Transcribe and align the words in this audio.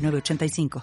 985. 0.00 0.82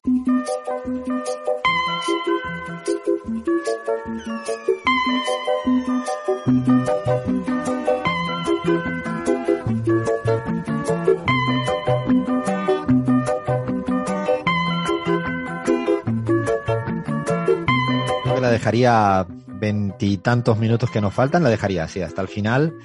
la 18.47 18.51
dejaría 18.51 19.25
veintitantos 19.47 20.57
minutos 20.57 20.89
que 20.89 21.01
nos 21.01 21.13
faltan, 21.13 21.43
la 21.43 21.49
dejaría 21.49 21.83
así 21.83 22.01
hasta 22.01 22.21
el 22.21 22.27
final, 22.27 22.75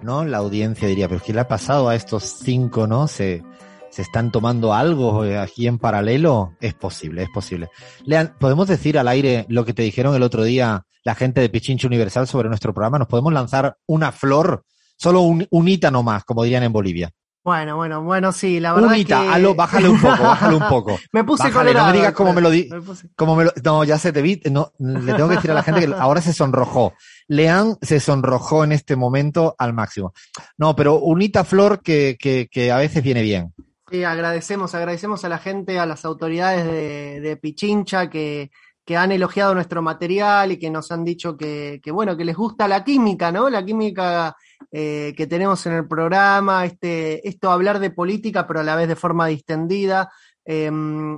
¿no? 0.00 0.24
La 0.24 0.38
audiencia 0.38 0.88
diría, 0.88 1.08
pero 1.08 1.20
¿qué 1.20 1.34
le 1.34 1.40
ha 1.40 1.48
pasado 1.48 1.88
a 1.88 1.94
estos 1.94 2.24
cinco, 2.24 2.86
no? 2.86 3.06
Se, 3.06 3.42
se 3.90 4.02
están 4.02 4.30
tomando 4.30 4.72
algo 4.72 5.24
eh, 5.24 5.38
aquí 5.38 5.66
en 5.66 5.78
paralelo, 5.78 6.54
es 6.60 6.74
posible, 6.74 7.24
es 7.24 7.30
posible. 7.30 7.68
Lean, 8.04 8.36
¿podemos 8.38 8.68
decir 8.68 8.98
al 8.98 9.08
aire 9.08 9.46
lo 9.48 9.64
que 9.64 9.74
te 9.74 9.82
dijeron 9.82 10.14
el 10.14 10.22
otro 10.22 10.44
día 10.44 10.86
la 11.02 11.14
gente 11.14 11.40
de 11.40 11.48
Pichincho 11.48 11.88
Universal 11.88 12.26
sobre 12.26 12.48
nuestro 12.48 12.72
programa? 12.72 12.98
¿Nos 12.98 13.08
podemos 13.08 13.32
lanzar 13.32 13.76
una 13.86 14.12
flor? 14.12 14.64
Solo 14.96 15.22
un, 15.22 15.46
unita 15.50 15.90
nomás, 15.90 16.24
como 16.24 16.44
dirían 16.44 16.62
en 16.62 16.72
Bolivia. 16.72 17.10
Bueno, 17.42 17.76
bueno, 17.76 18.02
bueno, 18.02 18.32
sí, 18.32 18.60
la 18.60 18.74
verdad 18.74 18.90
Unita, 18.90 19.22
que... 19.22 19.54
bájale 19.54 19.88
un 19.88 19.98
poco, 19.98 20.22
bájale 20.22 20.56
un 20.56 20.68
poco. 20.68 20.98
me 21.12 21.24
puse 21.24 21.44
bájale, 21.44 21.70
colorado. 21.70 21.86
No 21.86 21.92
me 21.92 21.98
digas 21.98 22.12
cómo 22.12 22.32
me 22.34 22.40
lo 22.42 22.50
di, 22.50 22.68
me 22.70 22.82
puse... 22.82 23.08
cómo 23.16 23.34
me 23.34 23.44
lo, 23.44 23.52
no, 23.64 23.82
ya 23.82 23.98
se 23.98 24.12
te 24.12 24.20
vi, 24.20 24.42
no, 24.50 24.72
le 24.78 25.14
tengo 25.14 25.26
que 25.30 25.36
decir 25.36 25.50
a 25.50 25.54
la 25.54 25.62
gente 25.62 25.86
que 25.86 25.94
ahora 25.94 26.20
se 26.20 26.34
sonrojó. 26.34 26.92
Lean 27.28 27.76
se 27.80 27.98
sonrojó 27.98 28.62
en 28.62 28.72
este 28.72 28.94
momento 28.94 29.54
al 29.58 29.72
máximo. 29.72 30.12
No, 30.58 30.76
pero 30.76 30.96
unita 30.96 31.44
flor 31.44 31.80
que, 31.80 32.18
que, 32.20 32.48
que 32.50 32.70
a 32.72 32.76
veces 32.76 33.02
viene 33.02 33.22
bien. 33.22 33.54
Sí, 33.90 34.04
agradecemos, 34.04 34.72
agradecemos 34.76 35.24
a 35.24 35.28
la 35.28 35.38
gente, 35.38 35.80
a 35.80 35.86
las 35.86 36.04
autoridades 36.04 36.64
de, 36.64 37.36
Pichincha 37.36 38.08
que, 38.08 38.52
que, 38.84 38.96
han 38.96 39.10
elogiado 39.10 39.52
nuestro 39.52 39.82
material 39.82 40.52
y 40.52 40.58
que 40.60 40.70
nos 40.70 40.92
han 40.92 41.04
dicho 41.04 41.36
que, 41.36 41.80
que 41.82 41.90
bueno, 41.90 42.16
que 42.16 42.24
les 42.24 42.36
gusta 42.36 42.68
la 42.68 42.84
química, 42.84 43.32
¿no? 43.32 43.50
La 43.50 43.64
química 43.64 44.36
eh, 44.70 45.12
que 45.16 45.26
tenemos 45.26 45.66
en 45.66 45.72
el 45.72 45.88
programa, 45.88 46.64
este, 46.64 47.26
esto 47.28 47.50
hablar 47.50 47.80
de 47.80 47.90
política, 47.90 48.46
pero 48.46 48.60
a 48.60 48.62
la 48.62 48.76
vez 48.76 48.86
de 48.86 48.94
forma 48.94 49.26
distendida. 49.26 50.12
Eh, 50.52 50.68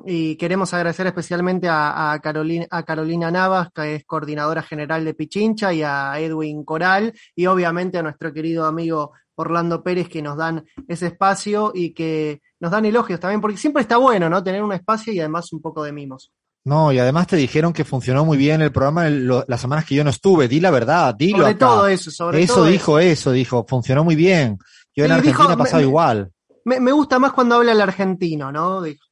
y 0.04 0.36
queremos 0.36 0.74
agradecer 0.74 1.06
especialmente 1.06 1.66
a, 1.66 2.12
a, 2.12 2.20
Carolina, 2.20 2.66
a 2.70 2.82
Carolina 2.82 3.30
Navas, 3.30 3.68
que 3.74 3.94
es 3.94 4.04
coordinadora 4.04 4.62
general 4.62 5.06
de 5.06 5.14
Pichincha, 5.14 5.72
y 5.72 5.82
a 5.82 6.18
Edwin 6.20 6.64
Coral, 6.64 7.14
y 7.34 7.46
obviamente 7.46 7.96
a 7.96 8.02
nuestro 8.02 8.30
querido 8.34 8.66
amigo 8.66 9.12
Orlando 9.34 9.82
Pérez, 9.82 10.10
que 10.10 10.20
nos 10.20 10.36
dan 10.36 10.64
ese 10.86 11.06
espacio 11.06 11.72
y 11.74 11.94
que 11.94 12.42
nos 12.60 12.70
dan 12.72 12.84
elogios 12.84 13.18
también, 13.20 13.40
porque 13.40 13.56
siempre 13.56 13.80
está 13.80 13.96
bueno, 13.96 14.28
¿no? 14.28 14.44
Tener 14.44 14.62
un 14.62 14.74
espacio 14.74 15.14
y 15.14 15.20
además 15.20 15.50
un 15.54 15.62
poco 15.62 15.82
de 15.82 15.92
mimos. 15.92 16.30
No, 16.66 16.92
y 16.92 16.98
además 16.98 17.26
te 17.26 17.36
dijeron 17.36 17.72
que 17.72 17.84
funcionó 17.86 18.26
muy 18.26 18.36
bien 18.36 18.60
el 18.60 18.70
programa 18.70 19.08
lo, 19.08 19.46
las 19.48 19.62
semanas 19.62 19.86
que 19.86 19.94
yo 19.94 20.04
no 20.04 20.10
estuve. 20.10 20.46
Di 20.46 20.60
la 20.60 20.70
verdad, 20.70 21.14
dilo 21.14 21.38
Sobre 21.38 21.50
acá. 21.52 21.58
todo 21.66 21.86
eso, 21.86 22.10
sobre 22.10 22.42
eso 22.42 22.54
todo 22.56 22.64
dijo 22.66 22.98
eso. 22.98 23.32
dijo, 23.32 23.64
funcionó 23.66 24.04
muy 24.04 24.14
bien. 24.14 24.58
Yo 24.94 25.04
en 25.04 25.10
Sí, 25.10 25.14
Argentina 25.16 25.38
dijo, 25.48 25.52
he 25.54 25.56
pasado 25.56 25.78
me- 25.78 25.88
igual. 25.88 26.30
Me, 26.66 26.78
me 26.80 26.92
gusta 26.92 27.18
más 27.18 27.32
cuando 27.32 27.54
habla 27.56 27.72
el 27.72 27.80
argentino, 27.80 28.52
¿no? 28.52 28.82
Dijo. 28.82 29.06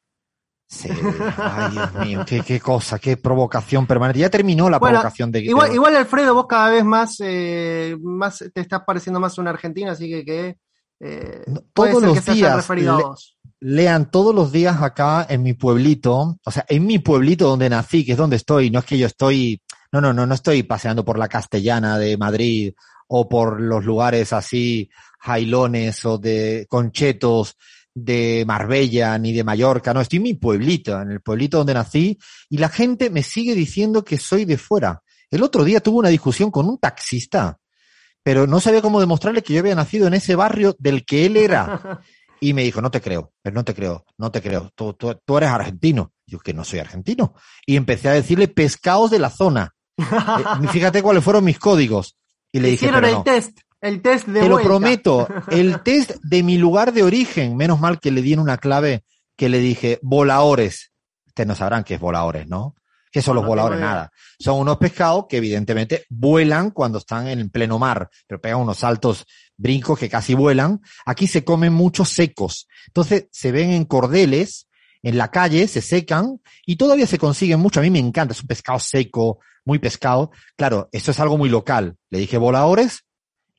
Sí, 0.73 0.89
ay 1.37 1.73
Dios 1.73 1.95
mío, 1.95 2.25
qué, 2.25 2.43
qué 2.43 2.61
cosa, 2.61 3.01
qué 3.01 3.17
provocación 3.17 3.89
permanente. 3.89 4.21
Ya 4.21 4.31
terminó 4.31 4.71
la 4.71 4.79
Bueno, 4.79 4.99
provocación 4.99 5.33
de 5.33 5.41
Igual, 5.41 5.71
de- 5.71 5.75
igual, 5.75 5.97
Alfredo, 5.97 6.33
vos 6.33 6.47
cada 6.49 6.71
vez 6.71 6.85
más, 6.85 7.17
eh, 7.21 7.97
más 8.01 8.39
te 8.55 8.61
estás 8.61 8.83
pareciendo 8.87 9.19
más 9.19 9.37
a 9.37 9.41
un 9.43 9.49
argentino, 9.49 9.91
así 9.91 10.09
que, 10.09 10.25
que 10.25 10.57
eh, 11.01 11.43
No, 11.49 11.61
todos 11.75 12.01
que 12.01 12.07
los 12.07 12.19
se 12.21 12.31
haya 12.31 12.35
días 12.35 12.57
referido 12.57 12.97
le- 12.99 13.03
a 13.03 13.07
vos. 13.09 13.37
lean 13.59 14.11
todos 14.13 14.33
los 14.33 14.53
días 14.53 14.81
acá 14.81 15.27
en 15.29 15.43
mi 15.43 15.55
pueblito, 15.55 16.39
o 16.45 16.51
sea, 16.53 16.65
en 16.69 16.87
mi 16.87 17.01
pueblito 17.01 17.49
donde 17.49 17.69
nací, 17.69 18.05
que 18.07 18.13
es 18.13 18.19
donde 18.19 18.37
estoy, 18.37 18.71
no 18.71 18.79
es 18.79 18.85
que 18.85 18.97
yo 18.97 19.07
estoy, 19.09 19.61
no, 19.91 20.01
no, 20.01 20.13
no, 20.13 20.25
no 20.25 20.35
estoy 20.35 20.63
paseando 20.63 21.05
por 21.05 21.19
la 21.19 21.27
castellana 21.27 21.99
de 21.99 22.17
Madrid 22.17 22.75
o 23.09 23.29
por 23.29 23.61
los 23.61 23.85
lugares 23.85 24.33
así, 24.33 24.89
jailones 25.19 26.05
o 26.05 26.17
de 26.17 26.67
conchetos 26.69 27.57
de 27.95 28.45
Marbella 28.47 29.19
ni 29.19 29.33
de 29.33 29.45
Mallorca, 29.45 29.93
no, 29.93 30.01
estoy 30.01 30.19
en 30.19 30.23
mi 30.25 30.35
pueblito, 30.35 31.01
en 31.01 31.11
el 31.11 31.21
pueblito 31.21 31.59
donde 31.59 31.75
nací, 31.75 32.19
y 32.49 32.59
la 32.59 32.69
gente 32.69 33.11
me 33.11 33.23
sigue 33.23 33.55
diciendo 33.55 34.05
que 34.05 34.19
soy 34.19 34.45
de 34.45 34.59
fuera. 34.59 35.03
El 35.31 35.43
otro 35.43 35.65
día 35.65 35.81
tuve 35.81 35.99
una 35.99 36.09
discusión 36.09 36.51
con 36.51 36.69
un 36.69 36.79
taxista, 36.79 37.59
pero 38.23 38.47
no 38.47 38.61
sabía 38.61 38.83
cómo 38.83 39.01
demostrarle 39.01 39.43
que 39.43 39.55
yo 39.55 39.61
había 39.61 39.75
nacido 39.75 40.07
en 40.07 40.15
ese 40.15 40.35
barrio 40.35 40.77
del 40.79 41.05
que 41.05 41.27
él 41.27 41.37
era. 41.37 42.01
Y 42.43 42.55
me 42.55 42.63
dijo, 42.63 42.81
no 42.81 42.91
te 42.91 43.03
creo, 43.03 43.35
pero 43.43 43.53
no 43.55 43.67
te 43.67 43.75
creo, 43.75 44.07
no 44.17 44.31
te 44.31 44.41
creo, 44.41 44.71
tú, 44.75 44.95
tú, 44.95 45.15
tú 45.27 45.37
eres 45.37 45.51
argentino. 45.51 46.15
Yo 46.27 46.39
que 46.39 46.55
no 46.55 46.65
soy 46.65 46.79
argentino. 46.79 47.35
Y 47.67 47.77
empecé 47.77 48.09
a 48.09 48.13
decirle 48.13 48.49
pescados 48.49 49.11
de 49.11 49.19
la 49.19 49.29
zona. 49.29 49.75
Eh, 50.01 50.69
fíjate 50.69 51.03
cuáles 51.03 51.23
fueron 51.23 51.45
mis 51.45 51.59
códigos. 51.59 52.17
Y 52.51 52.61
le 52.61 52.69
dije, 52.69 52.87
Hicieron 52.87 53.03
pero 53.03 53.09
el 53.09 53.15
no. 53.19 53.23
test, 53.25 53.61
el 53.81 54.03
test 54.03 54.27
de 54.27 54.41
Te 54.41 54.49
lo 54.49 54.61
prometo, 54.61 55.27
el 55.51 55.83
test 55.83 56.13
de 56.23 56.43
mi 56.43 56.59
lugar 56.59 56.93
de 56.93 57.03
origen, 57.03 57.57
menos 57.57 57.81
mal 57.81 57.99
que 58.01 58.11
le 58.11 58.23
di 58.23 58.35
en 58.35 58.41
una 58.41 58.59
clave 58.59 59.05
que 59.37 59.49
le 59.49 59.59
dije, 59.59 59.99
volaores. 60.03 60.93
Ustedes 61.27 61.47
no 61.47 61.55
sabrán 61.55 61.85
qué 61.85 61.95
es 61.95 62.01
volaores, 62.01 62.47
¿no? 62.47 62.75
¿Qué 63.11 63.23
son 63.23 63.35
No, 63.35 63.41
los 63.41 63.49
voladores? 63.49 63.81
Nada. 63.81 64.13
Son 64.39 64.59
unos 64.59 64.77
pescados 64.79 65.27
que 65.29 65.39
evidentemente 65.39 66.05
vuelan 66.09 66.71
cuando 66.71 66.99
están 66.99 67.27
en 67.27 67.51
pleno 67.51 67.79
mar, 67.79 68.09
pero 68.27 68.41
pegan 68.41 68.61
unos 68.61 68.79
saltos 68.79 69.27
brincos 69.57 69.99
que 69.99 70.09
casi 70.09 70.35
vuelan. 70.35 70.81
Aquí 71.07 71.27
se 71.27 71.43
comen 71.43 71.73
muchos 71.73 72.11
secos. 72.11 72.69
Entonces 72.87 73.27
se 73.33 73.51
ven 73.51 73.71
en 73.71 73.85
cordeles, 73.85 74.69
en 75.03 75.19
la 75.19 75.31
calle, 75.31 75.67
se 75.67 75.81
secan 75.81 76.41
y 76.65 76.77
todavía 76.77 77.07
se 77.07 77.19
consiguen 77.19 77.59
mucho. 77.59 77.81
A 77.81 77.83
mí 77.83 77.91
me 77.91 77.99
encanta, 77.99 78.33
es 78.33 78.43
un 78.43 78.47
pescado 78.47 78.79
seco, 78.79 79.41
muy 79.65 79.81
pescado. 79.81 80.31
Claro, 80.57 80.89
esto 80.93 81.11
es 81.11 81.19
algo 81.19 81.37
muy 81.37 81.49
local. 81.49 81.97
Le 82.11 82.21
dije 82.21 82.39
voladores 82.39 83.05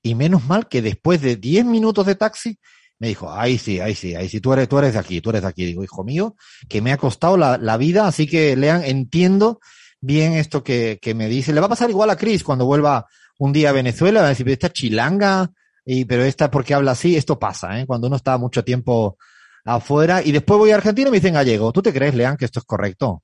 y 0.04 0.16
menos 0.16 0.46
mal 0.46 0.68
que 0.68 0.82
después 0.82 1.22
de 1.22 1.36
10 1.36 1.66
minutos 1.66 2.06
de 2.06 2.16
taxi 2.16 2.58
me 3.00 3.08
dijo, 3.08 3.32
ahí 3.32 3.58
sí, 3.58 3.80
ahí 3.80 3.96
sí, 3.96 4.14
ahí 4.14 4.30
sí, 4.30 4.40
tú 4.42 4.54
eres, 4.54 4.70
tú 4.70 4.78
eres 4.78 4.94
de 4.94 5.00
aquí, 5.00 5.22
tú 5.22 5.32
eres 5.32 5.42
de 5.42 5.48
aquí. 5.48 5.66
Digo, 5.66 5.84
hijo 5.84 6.04
mío, 6.04 6.36
que 6.70 6.82
me 6.84 6.92
ha 6.92 6.98
costado 6.98 7.36
la, 7.36 7.58
la 7.58 7.76
vida, 7.78 8.06
así 8.06 8.28
que 8.28 8.56
lean, 8.56 8.84
entiendo 8.84 9.60
bien 10.00 10.34
esto 10.34 10.64
que, 10.64 11.00
que 11.02 11.16
me 11.16 11.28
dice. 11.28 11.52
Le 11.52 11.62
va 11.62 11.66
a 11.66 11.70
pasar 11.70 11.90
igual 11.90 12.12
a 12.12 12.16
Chris 12.16 12.44
cuando 12.44 12.66
vuelva 12.66 13.08
un 13.40 13.54
día 13.54 13.70
a 13.70 13.74
Venezuela, 13.74 14.22
va 14.22 14.28
a 14.28 14.30
decir, 14.30 14.46
"Pero 14.46 14.54
esta 14.54 14.70
chilanga, 14.70 15.50
y, 15.84 16.06
pero 16.06 16.24
esta 16.24 16.52
porque 16.52 16.76
habla 16.76 16.92
así, 16.92 17.16
esto 17.16 17.40
pasa, 17.40 17.80
¿eh? 17.80 17.88
Cuando 17.88 18.06
uno 18.06 18.18
está 18.18 18.38
mucho 18.38 18.64
tiempo 18.64 19.18
afuera 19.66 20.22
y 20.24 20.32
después 20.32 20.60
voy 20.60 20.72
a 20.72 20.76
Argentina 20.76 21.08
y 21.08 21.12
me 21.12 21.18
dicen 21.18 21.34
gallego. 21.34 21.72
¿Tú 21.72 21.82
te 21.82 21.94
crees, 21.94 22.14
Lean, 22.14 22.38
que 22.38 22.46
esto 22.46 22.60
es 22.60 22.66
correcto? 22.66 23.24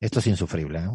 Esto 0.00 0.20
es 0.20 0.26
insufrible, 0.26 0.78
¿eh? 0.78 0.88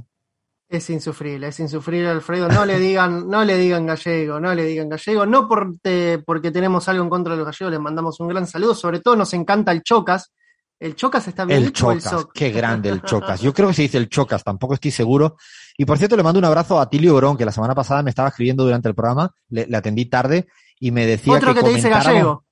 Es 0.69 0.89
insufrible, 0.89 1.47
es 1.47 1.59
insufrible, 1.61 2.09
Alfredo. 2.09 2.50
No 2.50 2.66
le 2.66 2.78
digan, 2.78 3.29
no 3.29 3.45
le 3.45 3.57
digan 3.57 3.85
gallego, 3.85 4.39
no 4.39 4.53
le 4.53 4.66
digan 4.66 4.89
gallego. 4.89 5.25
No 5.25 5.47
por 5.47 5.78
te- 5.81 6.19
porque 6.25 6.51
tenemos 6.51 6.89
algo 6.89 7.03
en 7.03 7.09
contra 7.09 7.33
de 7.33 7.38
los 7.38 7.45
gallegos, 7.45 7.72
les 7.72 7.79
mandamos 7.79 8.19
un 8.19 8.28
gran 8.28 8.45
saludo. 8.45 8.75
Sobre 8.75 9.00
todo 9.00 9.16
nos 9.16 9.33
encanta 9.33 9.72
el 9.72 9.81
Chocas. 9.81 10.33
¿El 10.79 10.95
Chocas 10.95 11.27
está 11.27 11.45
bien 11.45 11.59
El 11.59 11.66
dicho 11.67 11.91
Chocas, 11.94 12.27
qué 12.33 12.51
grande 12.51 12.89
el 12.89 13.01
Chocas. 13.01 13.41
Yo 13.41 13.53
creo 13.53 13.69
que 13.69 13.74
se 13.75 13.81
dice 13.83 13.97
el 13.97 14.09
Chocas, 14.09 14.44
tampoco 14.44 14.74
estoy 14.74 14.91
seguro. 14.91 15.38
Y 15.77 15.86
por 15.86 15.97
cierto, 15.97 16.18
le 16.18 16.24
mando 16.24 16.38
un 16.39 16.45
abrazo 16.45 16.80
a 16.80 16.89
Tilio 16.89 17.13
Borón, 17.13 17.38
que 17.38 17.45
la 17.45 17.51
semana 17.53 17.74
pasada 17.74 18.03
me 18.03 18.09
estaba 18.09 18.30
escribiendo 18.30 18.63
durante 18.63 18.89
el 18.89 18.94
programa, 18.95 19.31
le, 19.50 19.65
le 19.68 19.77
atendí 19.77 20.06
tarde 20.06 20.47
y 20.80 20.91
me 20.91 21.06
decía 21.06 21.33
Otro 21.33 21.56
que, 21.56 21.63
te 21.63 21.69
dice 21.69 21.89
gallego. 21.89 22.45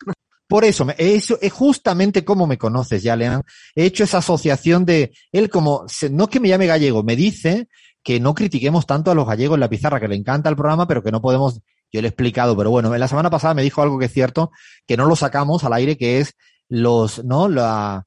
Por 0.47 0.63
eso, 0.63 0.85
eso 0.97 1.37
es 1.41 1.51
justamente 1.51 2.23
como 2.23 2.45
me 2.45 2.57
conoces 2.57 3.01
ya, 3.01 3.15
Lean. 3.15 3.41
He 3.75 3.85
hecho 3.85 4.03
esa 4.03 4.19
asociación 4.19 4.85
de 4.85 5.11
él 5.31 5.49
como, 5.49 5.85
no 6.11 6.27
que 6.27 6.39
me 6.39 6.49
llame 6.49 6.67
gallego, 6.67 7.03
me 7.03 7.15
dice 7.15 7.67
que 8.05 8.19
no 8.19 8.35
critiquemos 8.35 8.85
tanto 8.85 9.09
a 9.09 9.15
los 9.15 9.25
gallegos 9.25 9.55
en 9.55 9.61
la 9.61 9.67
pizarra, 9.67 9.99
que 9.99 10.07
le 10.07 10.15
encanta 10.15 10.47
el 10.47 10.55
programa, 10.55 10.87
pero 10.87 11.01
que 11.01 11.11
no 11.11 11.21
podemos, 11.21 11.59
yo 11.91 12.01
le 12.01 12.07
he 12.07 12.09
explicado, 12.09 12.55
pero 12.55 12.69
bueno, 12.69 12.93
en 12.93 12.99
la 12.99 13.07
semana 13.07 13.31
pasada 13.31 13.55
me 13.55 13.63
dijo 13.63 13.81
algo 13.81 13.97
que 13.97 14.05
es 14.05 14.13
cierto, 14.13 14.51
que 14.85 14.95
no 14.95 15.07
lo 15.07 15.15
sacamos 15.15 15.63
al 15.63 15.73
aire, 15.73 15.97
que 15.97 16.19
es 16.19 16.35
los, 16.69 17.25
¿no? 17.25 17.49
La, 17.49 18.05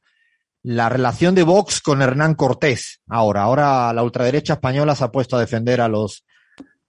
la 0.63 0.89
relación 0.89 1.35
de 1.35 1.43
Vox 1.43 1.81
con 1.81 2.01
Hernán 2.01 2.37
Cortés. 2.37 3.01
Ahora, 3.09 3.43
ahora 3.43 3.93
la 3.93 4.05
ultraderecha 4.05 4.53
española 4.53 4.95
se 4.95 5.03
ha 5.03 5.11
puesto 5.11 5.37
a 5.37 5.41
defender 5.41 5.81
a 5.81 5.89
los, 5.89 6.25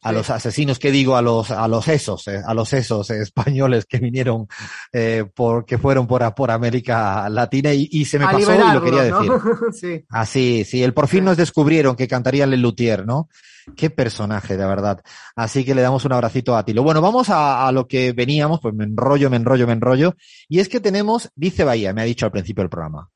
a 0.02 0.12
los 0.12 0.30
asesinos 0.30 0.80
que 0.80 0.92
digo, 0.92 1.16
a 1.16 1.22
los, 1.22 1.52
a 1.52 1.68
los 1.68 1.88
esos, 1.88 2.28
eh, 2.28 2.42
a 2.46 2.54
los 2.54 2.72
esos 2.74 3.10
españoles 3.10 3.86
que 3.86 4.00
vinieron, 4.00 4.48
eh, 4.94 5.26
por, 5.34 5.66
que 5.66 5.78
fueron 5.78 6.08
por, 6.08 6.34
por 6.36 6.52
América 6.52 7.28
Latina 7.30 7.74
y, 7.74 7.88
y 7.92 8.06
se 8.06 8.18
me 8.20 8.26
A 8.26 8.32
pasó 8.32 8.54
y 8.54 8.74
lo 8.74 8.82
quería 8.84 9.10
¿no? 9.10 9.20
decir. 9.22 9.32
sí. 10.00 10.06
Así, 10.10 10.64
sí, 10.66 10.84
el 10.84 10.94
por 10.94 11.08
fin 11.08 11.20
Sí. 11.20 11.26
nos 11.26 11.38
descubrieron 11.38 11.96
que 11.96 12.08
cantaría 12.08 12.46
Lelutier, 12.48 13.06
¿no? 13.06 13.28
Qué 13.76 13.90
personaje, 13.90 14.58
de 14.58 14.66
verdad. 14.66 15.02
Así 15.36 15.64
que 15.64 15.76
le 15.76 15.82
damos 15.82 16.06
un 16.06 16.14
abracito 16.14 16.56
a 16.56 16.64
Tilo. 16.64 16.82
Bueno, 16.82 17.02
vamos 17.02 17.30
a, 17.30 17.68
a 17.68 17.72
lo 17.72 17.88
que 17.88 18.14
veníamos, 18.14 18.60
pues 18.62 18.74
me 18.74 18.86
enrollo, 18.86 19.30
me 19.30 19.36
enrollo, 19.36 19.68
me 19.68 19.74
enrollo. 19.74 20.16
Y 20.48 20.60
es 20.60 20.70
que 20.70 20.80
tenemos, 20.80 21.30
dice 21.36 21.64
Bahía, 21.64 21.94
me 21.94 22.02
ha 22.02 22.06
dicho 22.06 22.26
al 22.26 22.32
principio 22.32 22.64
del 22.64 22.70
programa. 22.70 23.10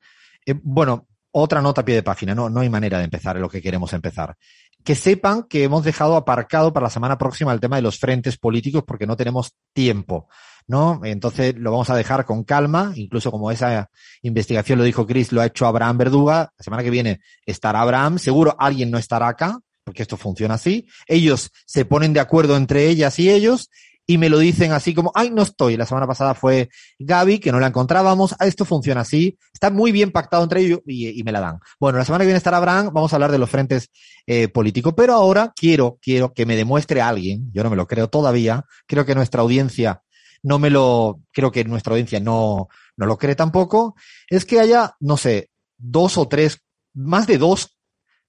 Eh, 0.46 0.54
bueno, 0.62 1.08
otra 1.32 1.62
nota 1.62 1.82
a 1.82 1.86
pie 1.86 1.96
de 1.96 2.04
página, 2.04 2.36
no, 2.36 2.50
no 2.50 2.60
hay 2.60 2.70
manera 2.70 3.00
de 3.00 3.06
empezar 3.06 3.36
en 3.36 3.42
lo 3.42 3.50
que 3.50 3.62
queremos 3.62 3.92
empezar. 3.94 4.36
Que 4.84 4.96
sepan 4.96 5.44
que 5.44 5.64
hemos 5.64 5.84
dejado 5.84 6.16
aparcado 6.16 6.74
para 6.74 6.86
la 6.86 6.90
semana 6.90 7.18
próxima 7.18 7.54
el 7.54 7.60
tema 7.60 7.78
de 7.78 7.82
los 7.82 8.00
frentes 8.00 8.38
políticos 8.38 8.84
porque 8.86 9.08
no 9.08 9.16
tenemos 9.16 9.54
tiempo, 9.74 10.28
¿no? 10.68 11.02
Entonces 11.04 11.56
lo 11.58 11.72
vamos 11.72 11.90
a 11.90 11.96
dejar 11.96 12.26
con 12.26 12.44
calma, 12.44 12.92
incluso 12.96 13.32
como 13.32 13.52
esa 13.52 13.90
investigación 14.22 14.80
lo 14.80 14.86
dijo 14.86 15.08
Chris, 15.08 15.32
lo 15.32 15.42
ha 15.42 15.46
hecho 15.46 15.66
Abraham 15.66 15.98
Verduga. 15.98 16.54
La 16.58 16.64
semana 16.64 16.84
que 16.84 16.90
viene 16.90 17.22
estará 17.46 17.82
Abraham, 17.82 18.20
seguro 18.20 18.56
alguien 18.60 18.92
no 18.92 18.98
estará 18.98 19.28
acá, 19.28 19.60
porque 19.84 20.02
esto 20.02 20.18
funciona 20.18 20.56
así. 20.56 20.88
Ellos 21.08 21.52
se 21.66 21.86
ponen 21.86 22.14
de 22.14 22.20
acuerdo 22.20 22.58
entre 22.58 22.88
ellas 22.88 23.20
y 23.20 23.30
ellos 23.30 23.70
y 24.06 24.18
me 24.18 24.30
lo 24.30 24.40
dicen 24.40 24.72
así 24.74 24.94
como, 24.94 25.12
ay, 25.16 25.30
no 25.30 25.42
estoy. 25.44 25.78
La 25.78 25.86
semana 25.86 26.08
pasada 26.08 26.34
fue 26.34 26.70
Gaby, 27.00 27.40
que 27.40 27.52
no 27.52 27.60
la 27.60 27.68
encontrábamos. 27.68 28.36
Ah, 28.40 28.48
esto 28.48 28.66
funciona 28.66 29.02
así. 29.02 29.38
Está 29.54 29.70
muy 29.70 29.92
bien 29.92 30.12
pactado 30.12 30.44
entre 30.44 30.62
ellos 30.62 30.80
y, 30.86 31.24
me 31.24 31.32
la 31.32 31.40
dan. 31.40 31.60
Bueno, 31.80 31.98
la 31.98 32.06
semana 32.06 32.24
que 32.24 32.28
viene 32.28 32.38
estará 32.38 32.58
Abraham. 32.58 32.92
Vamos 32.94 33.14
a 33.14 33.16
hablar 33.16 33.32
de 33.32 33.38
los 33.38 33.50
frentes 33.50 33.90
eh, 34.28 34.50
políticos. 34.50 34.94
Pero 34.96 35.14
ahora 35.14 35.54
quiero, 35.56 36.00
quiero 36.02 36.34
que 36.34 36.46
me 36.46 36.58
demuestre 36.58 37.02
alguien. 37.02 37.50
Yo 37.54 37.64
no 37.64 37.70
me 37.70 37.78
lo 37.78 37.88
creo 37.88 38.10
todavía. 38.10 38.66
Creo 38.88 39.06
que 39.06 39.16
nuestra 39.16 39.42
audiencia 39.42 40.02
no 40.42 40.60
me 40.60 40.70
lo, 40.70 41.22
creo 41.32 41.52
que 41.52 41.64
nuestra 41.64 41.94
audiencia 41.94 42.20
no, 42.20 42.68
no 42.98 43.06
lo 43.06 43.18
cree 43.18 43.36
tampoco. 43.36 43.96
Es 44.30 44.46
que 44.46 44.60
haya, 44.60 44.96
no 45.00 45.16
sé, 45.16 45.50
dos 45.78 46.18
o 46.18 46.28
tres, 46.28 46.60
más 46.94 47.26
de 47.26 47.38
dos 47.38 47.78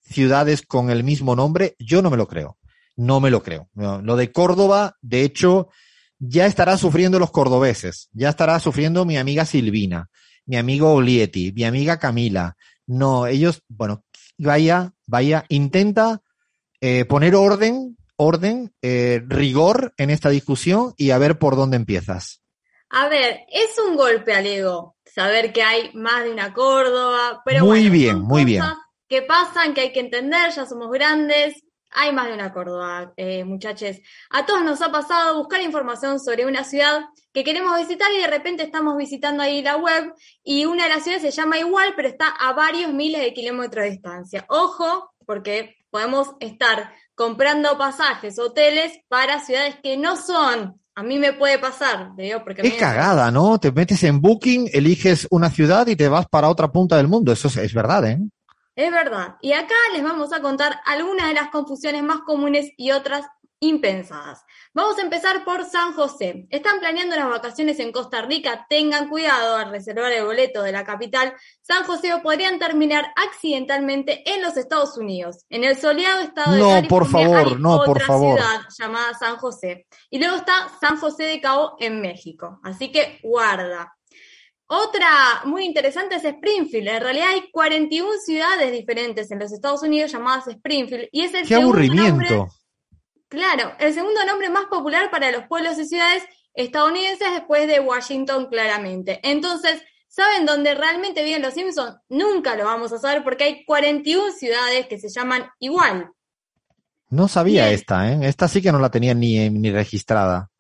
ciudades 0.02 0.62
con 0.62 0.90
el 0.90 1.02
mismo 1.02 1.34
nombre. 1.34 1.74
Yo 1.80 2.00
no 2.00 2.10
me 2.10 2.16
lo 2.16 2.28
creo. 2.28 2.58
No 2.96 3.20
me 3.20 3.31
lo 3.31 3.43
creo. 3.43 3.69
No, 3.75 4.00
Lo 4.02 4.17
de 4.17 4.32
Córdoba, 4.32 4.96
de 5.02 5.23
hecho, 5.23 5.69
ya 6.19 6.46
estará 6.46 6.76
sufriendo 6.76 7.19
los 7.19 7.31
cordobeses, 7.31 8.08
ya 8.12 8.29
estará 8.31 8.58
sufriendo 8.61 9.05
mi 9.05 9.17
amiga 9.17 9.44
Silvina, 9.44 10.08
mi 10.46 10.56
amigo 10.56 10.93
Olieti, 10.93 11.52
mi 11.52 11.64
amiga 11.64 11.99
Camila. 11.99 12.56
No, 12.87 13.26
ellos, 13.26 13.62
bueno, 13.69 14.05
vaya, 14.38 14.93
vaya, 15.06 15.44
intenta 15.49 16.23
eh, 16.81 17.05
poner 17.05 17.35
orden, 17.35 17.96
orden, 18.17 18.73
eh, 18.82 19.23
rigor 19.26 19.94
en 19.96 20.11
esta 20.11 20.29
discusión 20.31 20.94
y 20.96 21.11
a 21.11 21.19
ver 21.19 21.38
por 21.38 21.56
dónde 21.56 21.76
empiezas. 21.76 22.43
A 22.91 23.08
ver, 23.08 23.41
es 23.50 23.76
un 23.88 23.96
golpe 23.96 24.35
al 24.35 24.46
ego 24.46 24.96
saber 25.05 25.52
que 25.52 25.62
hay 25.62 25.91
más 25.94 26.25
de 26.25 26.32
una 26.32 26.52
Córdoba, 26.52 27.43
pero 27.44 27.64
Muy 27.64 27.81
bueno, 27.88 27.93
bien, 27.93 28.20
muy 28.20 28.44
bien. 28.44 28.61
cosas 28.61 28.76
que 29.08 29.23
pasan, 29.23 29.75
que 29.75 29.81
hay 29.82 29.93
que 29.93 30.00
entender, 30.00 30.52
ya 30.52 30.67
somos 30.67 30.91
grandes, 30.91 31.63
hay 31.94 32.12
más 32.12 32.26
de 32.26 32.35
una 32.35 32.52
Córdoba, 32.52 33.12
eh, 33.17 33.44
muchachos. 33.44 33.96
A 34.31 34.44
todos 34.44 34.62
nos 34.64 34.82
ha 34.82 34.91
pasado 34.91 35.38
buscar 35.38 35.62
información 35.62 36.20
sobre 36.20 36.44
una 36.44 36.64
ciudad 36.64 37.02
que 37.32 37.44
queremos 37.44 37.79
visitar 37.79 38.08
y 38.12 38.20
de 38.20 38.26
repente 38.26 38.64
estamos 38.64 38.96
visitando 38.96 39.43
ahí 39.43 39.62
la 39.62 39.76
web 39.76 40.12
y 40.43 40.67
una 40.67 40.85
de 40.85 40.91
las 40.91 41.05
ciudades 41.05 41.23
se 41.23 41.31
llama 41.31 41.58
igual, 41.58 41.94
pero 41.96 42.08
está 42.08 42.29
a 42.29 42.52
varios 42.52 42.93
miles 42.93 43.20
de 43.20 43.32
kilómetros 43.32 43.85
de 43.85 43.91
distancia. 43.93 44.44
Ojo, 44.49 45.12
porque 45.25 45.76
podemos 45.91 46.31
estar 46.41 46.93
comprando 47.14 47.79
pasajes, 47.79 48.38
hoteles 48.38 48.99
para 49.08 49.41
ciudades 49.41 49.76
que 49.82 49.96
no 49.96 50.17
son. 50.17 50.81
A 50.96 51.02
mí 51.02 51.19
me 51.19 51.32
puede 51.32 51.58
pasar, 51.58 52.11
digo, 52.17 52.43
porque 52.44 52.62
Es 52.62 52.75
cagada, 52.75 53.31
¿no? 53.31 53.58
Te 53.58 53.73
metes 53.73 54.05
en 54.05 54.20
Booking, 54.20 54.70
eliges 54.73 55.26
una 55.31 55.50
ciudad 55.50 55.87
y 55.88 55.96
te 55.96 56.08
vas 56.08 56.26
para 56.29 56.49
otra 56.49 56.70
punta 56.70 56.96
del 56.96 57.08
mundo. 57.08 57.32
Eso 57.32 57.49
es, 57.49 57.56
es 57.56 57.75
verdad, 57.75 58.08
¿eh? 58.08 58.19
Es 58.76 58.90
verdad. 58.90 59.36
Y 59.40 59.52
acá 59.52 59.74
les 59.92 60.02
vamos 60.02 60.32
a 60.32 60.40
contar 60.40 60.80
algunas 60.84 61.28
de 61.28 61.34
las 61.34 61.50
confusiones 61.50 62.02
más 62.02 62.20
comunes 62.22 62.70
y 62.76 62.90
otras 62.90 63.24
impensadas. 63.60 64.44
Vamos 64.74 64.98
a 64.98 65.02
empezar 65.02 65.44
por 65.44 65.64
San 65.64 65.94
José. 65.94 66.46
Están 66.50 66.80
planeando 66.80 67.16
las 67.16 67.28
vacaciones 67.30 67.78
en 67.80 67.92
Costa 67.92 68.22
Rica. 68.22 68.66
Tengan 68.68 69.08
cuidado 69.08 69.56
al 69.56 69.70
reservar 69.70 70.12
el 70.12 70.24
boleto 70.24 70.62
de 70.62 70.72
la 70.72 70.84
capital. 70.84 71.34
San 71.62 71.84
José 71.84 72.12
o 72.12 72.22
podrían 72.22 72.58
terminar 72.58 73.06
accidentalmente 73.16 74.22
en 74.30 74.42
los 74.42 74.56
Estados 74.56 74.98
Unidos. 74.98 75.44
En 75.48 75.64
el 75.64 75.76
soleado 75.76 76.20
estado 76.20 76.52
de 76.52 76.58
No, 76.58 76.68
California 76.70 76.88
por 76.88 77.06
favor, 77.10 77.46
hay 77.48 77.54
no, 77.56 77.76
por 77.78 77.96
otra 77.96 78.06
favor. 78.06 78.38
ciudad 78.38 78.60
llamada 78.78 79.14
San 79.14 79.36
José. 79.36 79.86
Y 80.10 80.18
luego 80.18 80.36
está 80.36 80.68
San 80.80 80.98
José 80.98 81.24
de 81.24 81.40
Cabo 81.40 81.76
en 81.78 82.00
México. 82.00 82.60
Así 82.62 82.92
que 82.92 83.20
guarda. 83.22 83.94
Otra 84.66 85.43
muy 85.44 85.64
interesante 85.64 86.16
es 86.16 86.25
Springfield. 86.25 86.88
En 86.88 87.02
realidad 87.02 87.28
hay 87.31 87.50
41 87.50 88.08
ciudades 88.25 88.72
diferentes 88.72 89.31
en 89.31 89.38
los 89.38 89.52
Estados 89.52 89.82
Unidos 89.82 90.11
llamadas 90.12 90.49
Springfield 90.49 91.08
y 91.12 91.22
es 91.22 91.34
el 91.34 91.46
Qué 91.46 91.55
aburrimiento. 91.56 92.34
nombre, 92.34 92.52
claro, 93.28 93.72
el 93.78 93.93
segundo 93.93 94.25
nombre 94.25 94.49
más 94.49 94.64
popular 94.66 95.11
para 95.11 95.31
los 95.31 95.46
pueblos 95.46 95.78
y 95.78 95.84
ciudades 95.84 96.22
estadounidenses 96.55 97.31
después 97.32 97.66
de 97.69 97.81
Washington 97.81 98.46
claramente. 98.46 99.20
Entonces, 99.22 99.82
¿saben 100.08 100.46
dónde 100.46 100.75
realmente 100.75 101.22
viven 101.25 101.43
los 101.43 101.55
Simpsons? 101.55 101.96
Nunca 102.08 102.56
lo 102.56 102.64
vamos 102.64 102.93
a 102.93 102.99
saber 102.99 103.22
porque 103.22 103.44
hay 103.44 103.64
41 103.67 104.32
ciudades 104.32 104.87
que 104.87 104.99
se 104.99 105.10
llaman 105.10 105.46
igual. 105.58 106.10
No 107.10 107.28
sabía 107.28 107.64
Bien. 107.64 107.75
esta, 107.75 108.10
¿eh? 108.12 108.19
Esta 108.22 108.49
sí 108.49 108.62
que 108.62 108.72
no 108.72 108.78
la 108.78 108.90
tenía 108.90 109.14
ni, 109.14 109.50
ni 109.50 109.70
registrada. 109.70 110.50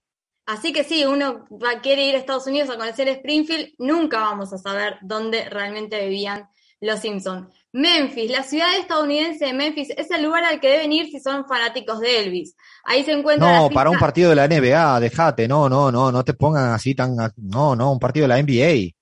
Así 0.46 0.72
que 0.72 0.84
sí, 0.84 1.04
uno 1.04 1.46
va, 1.50 1.80
quiere 1.80 2.06
ir 2.06 2.14
a 2.14 2.18
Estados 2.18 2.46
Unidos 2.46 2.68
a 2.70 2.76
conocer 2.76 3.08
Springfield, 3.08 3.74
nunca 3.78 4.20
vamos 4.20 4.52
a 4.52 4.58
saber 4.58 4.98
dónde 5.02 5.48
realmente 5.48 6.04
vivían 6.06 6.48
los 6.80 7.00
Simpsons. 7.00 7.48
Memphis, 7.72 8.30
la 8.30 8.42
ciudad 8.42 8.76
estadounidense 8.78 9.46
de 9.46 9.52
Memphis, 9.52 9.90
es 9.96 10.10
el 10.10 10.22
lugar 10.22 10.44
al 10.44 10.60
que 10.60 10.68
deben 10.68 10.92
ir 10.92 11.06
si 11.06 11.18
son 11.18 11.46
fanáticos 11.46 11.98
de 11.98 12.20
Elvis. 12.20 12.54
Ahí 12.84 13.02
se 13.04 13.12
encuentra 13.12 13.58
No, 13.58 13.70
para 13.70 13.90
un 13.90 13.98
partido 13.98 14.30
de 14.30 14.36
la 14.36 14.46
NBA, 14.46 15.00
déjate, 15.00 15.48
no, 15.48 15.68
no, 15.68 15.90
no, 15.90 16.12
no 16.12 16.24
te 16.24 16.34
pongan 16.34 16.72
así 16.72 16.94
tan, 16.94 17.16
no, 17.36 17.74
no, 17.74 17.92
un 17.92 17.98
partido 17.98 18.24
de 18.24 18.28
la 18.28 18.42
NBA. 18.42 18.94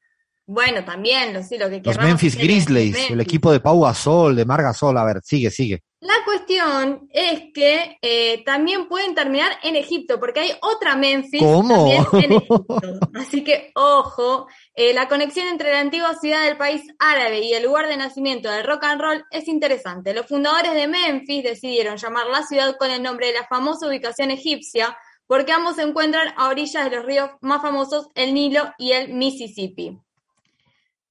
Bueno, 0.46 0.84
también, 0.84 1.32
lo, 1.32 1.42
sí, 1.42 1.56
lo 1.56 1.70
que 1.70 1.80
Los 1.84 1.98
Memphis 1.98 2.36
Grizzlies, 2.36 3.10
el 3.10 3.20
equipo 3.20 3.52
de 3.52 3.60
Pau 3.60 3.80
Gasol, 3.82 4.34
de 4.34 4.44
Mar 4.44 4.62
Gasol, 4.62 4.98
a 4.98 5.04
ver, 5.04 5.20
sigue, 5.22 5.50
sigue. 5.50 5.82
La 6.00 6.14
cuestión 6.24 7.08
es 7.12 7.52
que 7.54 7.96
eh, 8.02 8.42
también 8.44 8.88
pueden 8.88 9.14
terminar 9.14 9.52
en 9.62 9.76
Egipto, 9.76 10.18
porque 10.18 10.40
hay 10.40 10.52
otra 10.60 10.96
Memphis 10.96 11.40
¿Cómo? 11.40 11.74
también 11.74 12.06
en 12.24 12.32
Egipto. 12.32 12.98
Así 13.14 13.44
que, 13.44 13.70
ojo, 13.76 14.48
eh, 14.74 14.92
la 14.94 15.06
conexión 15.06 15.46
entre 15.46 15.70
la 15.70 15.78
antigua 15.78 16.16
ciudad 16.16 16.44
del 16.44 16.56
país 16.56 16.82
árabe 16.98 17.38
y 17.38 17.54
el 17.54 17.62
lugar 17.62 17.86
de 17.86 17.96
nacimiento 17.96 18.50
del 18.50 18.66
rock 18.66 18.82
and 18.82 19.00
roll 19.00 19.24
es 19.30 19.46
interesante. 19.46 20.12
Los 20.12 20.26
fundadores 20.26 20.74
de 20.74 20.88
Memphis 20.88 21.44
decidieron 21.44 21.96
llamar 21.98 22.26
la 22.26 22.43
ciudad 22.43 22.76
con 22.78 22.90
el 22.90 23.00
nombre 23.00 23.28
de 23.28 23.34
la 23.34 23.46
famosa 23.46 23.86
ubicación 23.86 24.32
egipcia, 24.32 24.98
porque 25.28 25.52
ambos 25.52 25.76
se 25.76 25.82
encuentran 25.82 26.34
a 26.36 26.48
orillas 26.48 26.90
de 26.90 26.96
los 26.96 27.06
ríos 27.06 27.31
más 27.43 27.62
famosos, 27.62 28.08
el 28.17 28.34
Nilo 28.34 28.72
y 28.76 28.90
el 28.90 29.14
Mississippi. 29.14 30.00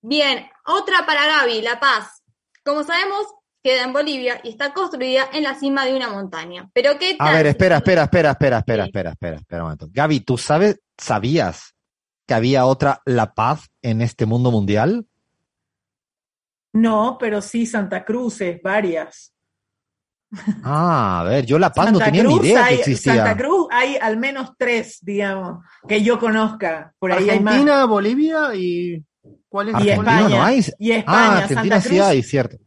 Bien, 0.02 0.46
otra 0.66 1.06
para 1.06 1.26
Gaby, 1.28 1.62
La 1.62 1.80
Paz. 1.80 2.24
Como 2.66 2.84
sabemos, 2.84 3.26
queda 3.64 3.84
en 3.84 3.94
Bolivia 3.94 4.42
y 4.44 4.50
está 4.50 4.74
construida 4.74 5.26
en 5.34 5.44
la 5.44 5.56
cima 5.56 5.86
de 5.86 5.96
una 5.96 6.10
montaña. 6.10 6.70
Pero 6.74 6.98
¿qué 6.98 7.16
tal? 7.16 7.28
A 7.28 7.32
ver, 7.34 7.48
espera, 7.48 7.78
espera, 7.78 8.04
espera, 8.04 8.32
espera, 8.32 8.58
espera, 8.58 8.84
Sí. 8.84 8.90
espera, 8.90 9.10
espera, 9.12 9.36
espera 9.38 9.62
un 9.62 9.66
momento. 9.66 9.88
Gaby, 9.92 10.20
¿tú 10.22 10.38
sabes, 10.38 10.80
sabías 10.98 11.76
que 12.28 12.34
había 12.34 12.66
otra 12.66 13.02
La 13.06 13.34
Paz 13.34 13.70
en 13.82 14.02
este 14.02 14.26
mundo 14.26 14.52
mundial? 14.52 15.06
No, 16.74 17.18
pero 17.20 17.42
sí 17.42 17.66
Santa 17.66 18.06
Cruz 18.06 18.42
es 18.42 18.62
varias. 18.62 19.34
Ah, 20.64 21.20
a 21.20 21.24
ver, 21.26 21.46
yo 21.46 21.60
La 21.60 21.72
Paz 21.74 21.88
no 21.92 22.00
Santa 22.00 22.06
tenía 22.06 22.24
Cruz 22.24 22.42
ni 22.42 22.48
idea 22.48 22.64
que 22.64 22.70
hay- 22.70 22.80
existía. 22.80 23.16
Santa 23.16 23.38
Cruz 23.38 23.68
hay 23.70 23.98
al 23.98 24.16
menos 24.18 24.52
tres, 24.58 25.00
digamos, 25.02 25.66
que 25.88 26.02
yo 26.02 26.18
conozca. 26.20 26.94
Por 26.98 27.12
ahí 27.12 27.30
hay 27.30 27.40
más. 27.42 27.54
Argentina, 27.56 27.86
Bolivia 27.86 28.56
y 28.56 29.04
¿cuál 29.52 29.68
es? 29.70 29.74
Y? 29.74 29.90
Argentina 29.92 30.12
España. 30.20 30.30
no 30.38 30.44
hay. 30.44 30.66
Y 30.80 30.92
Ah, 30.94 30.98
España, 30.98 31.38
Argentina 31.38 31.62
Santa 31.76 31.82
sí 31.82 31.90
Cruz. 31.90 32.02
hay, 32.02 32.24
cierto. 32.24 32.58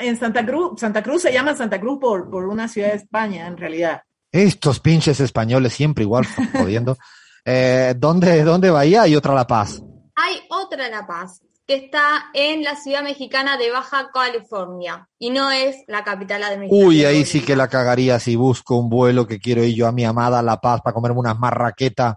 En 0.00 0.16
Santa 0.18 0.44
Cruz, 0.46 0.80
Santa 0.80 1.02
Cruz 1.02 1.22
se 1.22 1.32
llama 1.32 1.54
Santa 1.54 1.78
Cruz 1.78 1.98
por, 2.00 2.28
por 2.30 2.46
una 2.46 2.66
ciudad 2.66 2.88
de 2.88 2.96
España, 2.96 3.46
en 3.46 3.56
realidad. 3.56 4.02
Estos 4.32 4.80
pinches 4.80 5.20
españoles 5.20 5.72
siempre 5.74 6.02
igual 6.02 6.26
jodiendo. 6.52 6.96
Eh, 7.44 7.94
¿dónde, 7.96 8.42
¿Dónde 8.42 8.70
Bahía 8.70 9.02
hay 9.02 9.14
otra 9.14 9.34
La 9.34 9.46
Paz? 9.46 9.82
Hay 10.16 10.38
otra 10.48 10.88
La 10.88 11.06
Paz, 11.06 11.42
que 11.66 11.76
está 11.76 12.30
en 12.32 12.64
la 12.64 12.74
ciudad 12.74 13.02
mexicana 13.04 13.56
de 13.56 13.70
Baja 13.70 14.10
California, 14.12 15.06
y 15.18 15.30
no 15.30 15.50
es 15.52 15.76
la 15.86 16.02
capital 16.02 16.42
administrativa. 16.42 16.88
Uy, 16.88 17.04
ahí 17.04 17.24
sí 17.24 17.42
que 17.42 17.54
la 17.54 17.68
cagaría 17.68 18.18
si 18.18 18.34
busco 18.34 18.76
un 18.76 18.88
vuelo 18.88 19.26
que 19.26 19.38
quiero 19.38 19.62
ir 19.62 19.74
yo 19.76 19.86
a 19.86 19.92
mi 19.92 20.04
amada 20.04 20.42
La 20.42 20.60
Paz 20.60 20.80
para 20.82 20.94
comerme 20.94 21.20
unas 21.20 21.38
marraquetas 21.38 22.14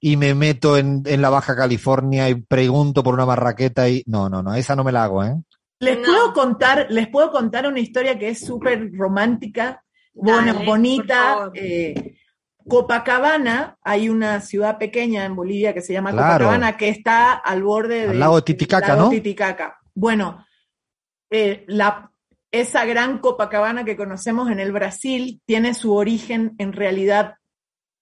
y 0.00 0.16
me 0.16 0.34
meto 0.34 0.76
en, 0.76 1.02
en 1.06 1.20
la 1.22 1.30
Baja 1.30 1.56
California 1.56 2.28
y 2.28 2.36
pregunto 2.36 3.02
por 3.02 3.14
una 3.14 3.26
marraqueta 3.26 3.88
y 3.88 4.02
no, 4.06 4.28
no, 4.28 4.42
no, 4.42 4.54
esa 4.54 4.76
no 4.76 4.84
me 4.84 4.92
la 4.92 5.04
hago, 5.04 5.24
¿eh? 5.24 5.34
Les 5.80 5.96
No. 5.98 6.04
puedo 6.06 6.32
contar, 6.32 6.86
les 6.90 7.08
puedo 7.08 7.30
contar 7.30 7.66
una 7.66 7.80
historia 7.80 8.18
que 8.18 8.30
es 8.30 8.40
súper 8.40 8.90
romántica 8.96 9.82
bonita. 10.14 11.50
eh, 11.54 12.14
Copacabana, 12.68 13.78
hay 13.82 14.08
una 14.10 14.40
ciudad 14.40 14.76
pequeña 14.76 15.24
en 15.24 15.34
Bolivia 15.34 15.72
que 15.72 15.80
se 15.80 15.92
llama 15.94 16.10
Claro. 16.12 16.44
Copacabana, 16.44 16.76
que 16.76 16.90
está 16.90 17.32
al 17.32 17.62
borde 17.62 18.02
Al 18.02 18.08
del 18.10 18.20
lago 18.20 18.36
de 18.36 18.42
Titicaca, 18.42 18.88
lago 18.88 19.02
¿no? 19.04 19.10
Titicaca. 19.10 19.78
Bueno, 19.94 20.44
eh, 21.30 21.64
la, 21.68 22.10
esa 22.52 22.84
gran 22.84 23.18
Copacabana 23.18 23.84
que 23.84 23.96
conocemos 23.96 24.50
en 24.50 24.60
el 24.60 24.72
Brasil 24.72 25.40
tiene 25.46 25.72
su 25.74 25.94
origen 25.94 26.54
en 26.58 26.72
realidad 26.74 27.36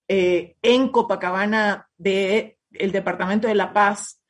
eh, 0.09 0.57
en 0.63 0.89
Copacabana 0.89 1.89
de 1.97 2.59
el 2.73 2.93
departamento 2.93 3.49
de 3.49 3.55
La 3.55 3.73
Paz, 3.73 4.21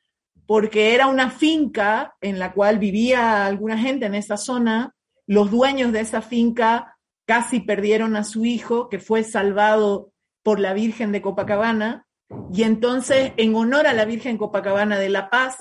porque 0.45 0.93
era 0.93 1.07
una 1.07 1.29
finca 1.29 2.15
en 2.21 2.39
la 2.39 2.53
cual 2.53 2.79
vivía 2.79 3.45
alguna 3.45 3.77
gente 3.77 4.05
en 4.05 4.15
esa 4.15 4.37
zona. 4.37 4.95
Los 5.25 5.51
dueños 5.51 5.91
de 5.91 5.99
esa 5.99 6.21
finca 6.21 6.97
casi 7.25 7.59
perdieron 7.59 8.15
a 8.15 8.23
su 8.23 8.45
hijo, 8.45 8.87
que 8.87 8.99
fue 8.99 9.23
salvado 9.23 10.13
por 10.43 10.59
la 10.59 10.73
Virgen 10.73 11.11
de 11.11 11.21
Copacabana, 11.21 12.07
y 12.53 12.63
entonces, 12.63 13.31
en 13.37 13.55
honor 13.55 13.87
a 13.87 13.93
la 13.93 14.05
Virgen 14.05 14.37
Copacabana 14.37 14.97
de 14.97 15.09
La 15.09 15.29
Paz, 15.29 15.57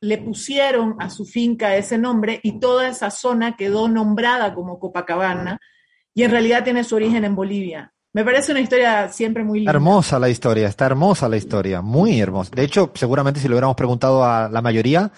le 0.00 0.18
pusieron 0.18 0.96
a 0.98 1.10
su 1.10 1.26
finca 1.26 1.76
ese 1.76 1.98
nombre 1.98 2.40
y 2.42 2.60
toda 2.60 2.88
esa 2.88 3.10
zona 3.10 3.56
quedó 3.56 3.88
nombrada 3.88 4.54
como 4.54 4.78
Copacabana, 4.78 5.58
y 6.14 6.22
en 6.24 6.30
realidad 6.30 6.64
tiene 6.64 6.84
su 6.84 6.96
origen 6.96 7.24
en 7.24 7.34
Bolivia. 7.34 7.92
Me 8.12 8.24
parece 8.24 8.52
una 8.52 8.60
historia 8.60 9.08
siempre 9.10 9.44
muy 9.44 9.58
linda. 9.60 9.70
Hermosa 9.72 10.18
la 10.18 10.28
historia, 10.28 10.66
está 10.68 10.86
hermosa 10.86 11.28
la 11.28 11.36
historia, 11.36 11.82
muy 11.82 12.20
hermosa. 12.20 12.50
De 12.54 12.64
hecho, 12.64 12.90
seguramente 12.94 13.38
si 13.40 13.48
lo 13.48 13.54
hubiéramos 13.54 13.76
preguntado 13.76 14.24
a 14.24 14.48
la 14.48 14.62
mayoría, 14.62 15.12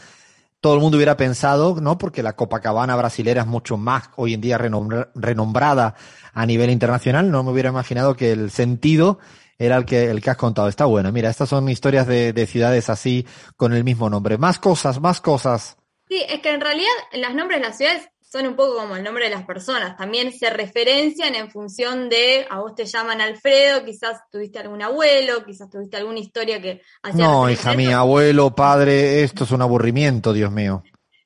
todo 0.61 0.75
el 0.75 0.80
mundo 0.80 0.97
hubiera 0.97 1.16
pensado, 1.16 1.76
¿no? 1.80 1.97
Porque 1.99 2.23
la 2.23 2.35
Copacabana 2.35 2.97
brasilera 2.97 3.42
es 3.42 3.47
mucho 3.47 3.76
más 3.76 4.11
hoy 4.16 4.35
en 4.35 4.40
día 4.40 4.59
renombra- 4.59 5.09
renombrada 5.14 5.94
a 6.35 6.44
nivel 6.47 6.68
internacional. 6.70 7.30
No 7.30 7.42
me 7.44 7.52
hubiera 7.52 7.70
imaginado 7.70 8.16
que 8.16 8.32
el 8.32 8.50
sentido 8.50 9.18
era 9.59 9.76
el 9.76 9.85
que, 9.85 10.11
el 10.11 10.20
que 10.20 10.30
has 10.30 10.37
contado. 10.37 10.68
Está 10.68 10.85
bueno. 10.85 11.12
Mira, 11.12 11.30
estas 11.30 11.49
son 11.49 11.68
historias 11.68 12.06
de, 12.06 12.32
de 12.32 12.47
ciudades 12.47 12.90
así 12.90 13.25
con 13.56 13.73
el 13.73 13.85
mismo 13.85 14.11
nombre. 14.11 14.37
Más 14.37 14.59
cosas, 14.59 15.00
más 15.00 15.20
cosas. 15.20 15.76
Sí, 16.09 16.23
es 16.28 16.40
que 16.40 16.52
en 16.52 16.61
realidad 16.61 16.88
los 17.12 17.35
nombres 17.35 17.61
de 17.61 17.66
las 17.68 17.78
ciudades 17.78 18.11
son 18.30 18.46
un 18.46 18.54
poco 18.54 18.76
como 18.76 18.94
el 18.94 19.02
nombre 19.02 19.25
de 19.25 19.30
las 19.30 19.44
personas. 19.44 19.96
También 19.96 20.32
se 20.32 20.50
referencian 20.50 21.34
en 21.34 21.50
función 21.50 22.08
de, 22.08 22.46
a 22.49 22.60
vos 22.60 22.76
te 22.76 22.84
llaman 22.84 23.20
Alfredo, 23.20 23.84
quizás 23.84 24.20
tuviste 24.30 24.60
algún 24.60 24.82
abuelo, 24.82 25.44
quizás 25.44 25.68
tuviste 25.68 25.96
alguna 25.96 26.20
historia 26.20 26.62
que 26.62 26.80
hacía 27.02 27.25
No, 27.25 27.50
hija 27.50 27.75
mía, 27.75 27.99
abuelo, 27.99 28.54
padre, 28.54 29.25
esto 29.25 29.44
es 29.44 29.50
un 29.50 29.62
aburrimiento, 29.62 30.32
Dios 30.32 30.52
mío. 30.52 30.84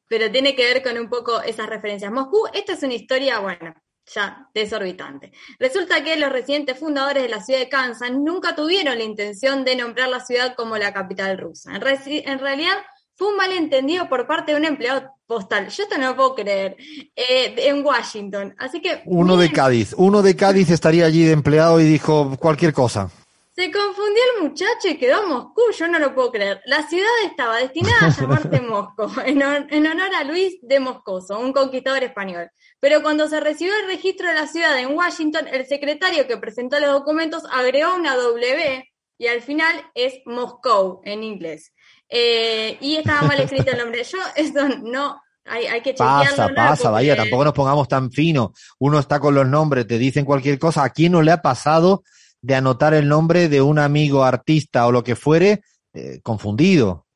Pero 0.08 0.30
tiene 0.30 0.54
que 0.54 0.64
ver 0.64 0.82
con 0.82 0.98
un 0.98 1.10
poco 1.10 1.42
esas 1.42 1.68
referencias. 1.68 2.10
Moscú, 2.10 2.48
esta 2.54 2.72
es 2.72 2.82
una 2.82 2.94
historia, 2.94 3.38
bueno, 3.40 3.74
ya 4.06 4.48
desorbitante. 4.54 5.32
Resulta 5.58 6.02
que 6.02 6.16
los 6.16 6.32
residentes 6.32 6.78
fundadores 6.78 7.22
de 7.22 7.28
la 7.28 7.42
ciudad 7.42 7.60
de 7.60 7.68
Kansas 7.68 8.12
nunca 8.12 8.54
tuvieron 8.54 8.96
la 8.96 9.04
intención 9.04 9.64
de 9.64 9.76
nombrar 9.76 10.08
la 10.08 10.20
ciudad 10.20 10.54
como 10.54 10.78
la 10.78 10.94
capital 10.94 11.36
rusa. 11.36 11.74
En, 11.74 11.82
en 11.82 12.38
realidad 12.38 12.76
fue 13.14 13.28
un 13.28 13.36
malentendido 13.36 14.08
por 14.08 14.26
parte 14.26 14.52
de 14.52 14.58
un 14.58 14.64
empleado 14.64 15.13
postal. 15.26 15.68
Yo 15.68 15.82
esto 15.82 15.98
no 15.98 16.08
lo 16.08 16.16
puedo 16.16 16.34
creer. 16.34 16.76
eh, 17.16 17.54
en 17.56 17.84
Washington. 17.84 18.54
Así 18.58 18.80
que. 18.80 19.02
Uno 19.06 19.36
de 19.36 19.50
Cádiz, 19.50 19.94
uno 19.96 20.22
de 20.22 20.36
Cádiz 20.36 20.70
estaría 20.70 21.06
allí 21.06 21.24
de 21.24 21.32
empleado 21.32 21.80
y 21.80 21.84
dijo 21.84 22.36
cualquier 22.38 22.72
cosa. 22.72 23.10
Se 23.56 23.70
confundió 23.70 24.20
el 24.36 24.48
muchacho 24.48 24.88
y 24.88 24.96
quedó 24.98 25.28
Moscú, 25.28 25.62
yo 25.78 25.86
no 25.86 26.00
lo 26.00 26.12
puedo 26.12 26.32
creer. 26.32 26.60
La 26.64 26.82
ciudad 26.88 27.06
estaba 27.24 27.58
destinada 27.58 28.06
a 28.06 28.08
llamarse 28.08 28.60
Moscú, 28.60 29.08
en, 29.24 29.42
en 29.42 29.86
honor 29.86 30.12
a 30.12 30.24
Luis 30.24 30.58
de 30.60 30.80
Moscoso, 30.80 31.38
un 31.38 31.52
conquistador 31.52 32.02
español. 32.02 32.50
Pero 32.80 33.00
cuando 33.00 33.28
se 33.28 33.38
recibió 33.38 33.72
el 33.78 33.86
registro 33.86 34.26
de 34.26 34.34
la 34.34 34.48
ciudad 34.48 34.76
en 34.80 34.96
Washington, 34.96 35.46
el 35.52 35.66
secretario 35.66 36.26
que 36.26 36.36
presentó 36.36 36.80
los 36.80 36.90
documentos 36.90 37.44
agregó 37.48 37.94
una 37.94 38.16
W 38.16 38.84
y 39.18 39.26
al 39.28 39.40
final 39.40 39.88
es 39.94 40.14
Moscow 40.26 41.00
en 41.04 41.22
inglés. 41.22 41.72
Eh, 42.16 42.78
y 42.80 42.96
estaba 42.96 43.22
mal 43.22 43.40
escrito 43.40 43.72
el 43.72 43.78
nombre. 43.78 44.04
Yo, 44.04 44.18
esto 44.36 44.68
no, 44.82 45.20
hay, 45.44 45.66
hay 45.66 45.80
que. 45.82 45.94
Pasa, 45.94 46.48
pasa, 46.54 46.82
puedo 46.82 46.92
vaya, 46.92 47.16
tampoco 47.16 47.44
nos 47.44 47.52
pongamos 47.54 47.88
tan 47.88 48.12
fino. 48.12 48.52
Uno 48.78 49.00
está 49.00 49.18
con 49.18 49.34
los 49.34 49.46
nombres, 49.46 49.86
te 49.86 49.98
dicen 49.98 50.24
cualquier 50.24 50.58
cosa. 50.58 50.84
¿A 50.84 50.90
quién 50.90 51.12
no 51.12 51.22
le 51.22 51.32
ha 51.32 51.42
pasado 51.42 52.04
de 52.40 52.54
anotar 52.54 52.94
el 52.94 53.08
nombre 53.08 53.48
de 53.48 53.60
un 53.62 53.78
amigo 53.80 54.22
artista 54.22 54.86
o 54.86 54.92
lo 54.92 55.02
que 55.02 55.16
fuere 55.16 55.62
eh, 55.92 56.20
confundido? 56.22 57.06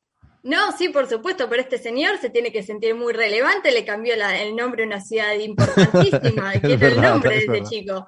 No, 0.43 0.71
sí, 0.77 0.89
por 0.89 1.07
supuesto, 1.07 1.47
pero 1.49 1.61
este 1.61 1.77
señor 1.77 2.17
se 2.19 2.29
tiene 2.29 2.51
que 2.51 2.63
sentir 2.63 2.95
muy 2.95 3.13
relevante, 3.13 3.71
le 3.71 3.83
cambió 3.85 4.15
la- 4.15 4.41
el 4.41 4.55
nombre 4.55 4.83
a 4.83 4.87
una 4.87 5.01
ciudad 5.01 5.33
importantísima, 5.39 6.53
que 6.53 6.73
es 6.73 6.81
el 6.81 7.01
nombre 7.01 7.29
de 7.31 7.37
es 7.37 7.43
este 7.43 7.63
chico. 7.63 8.07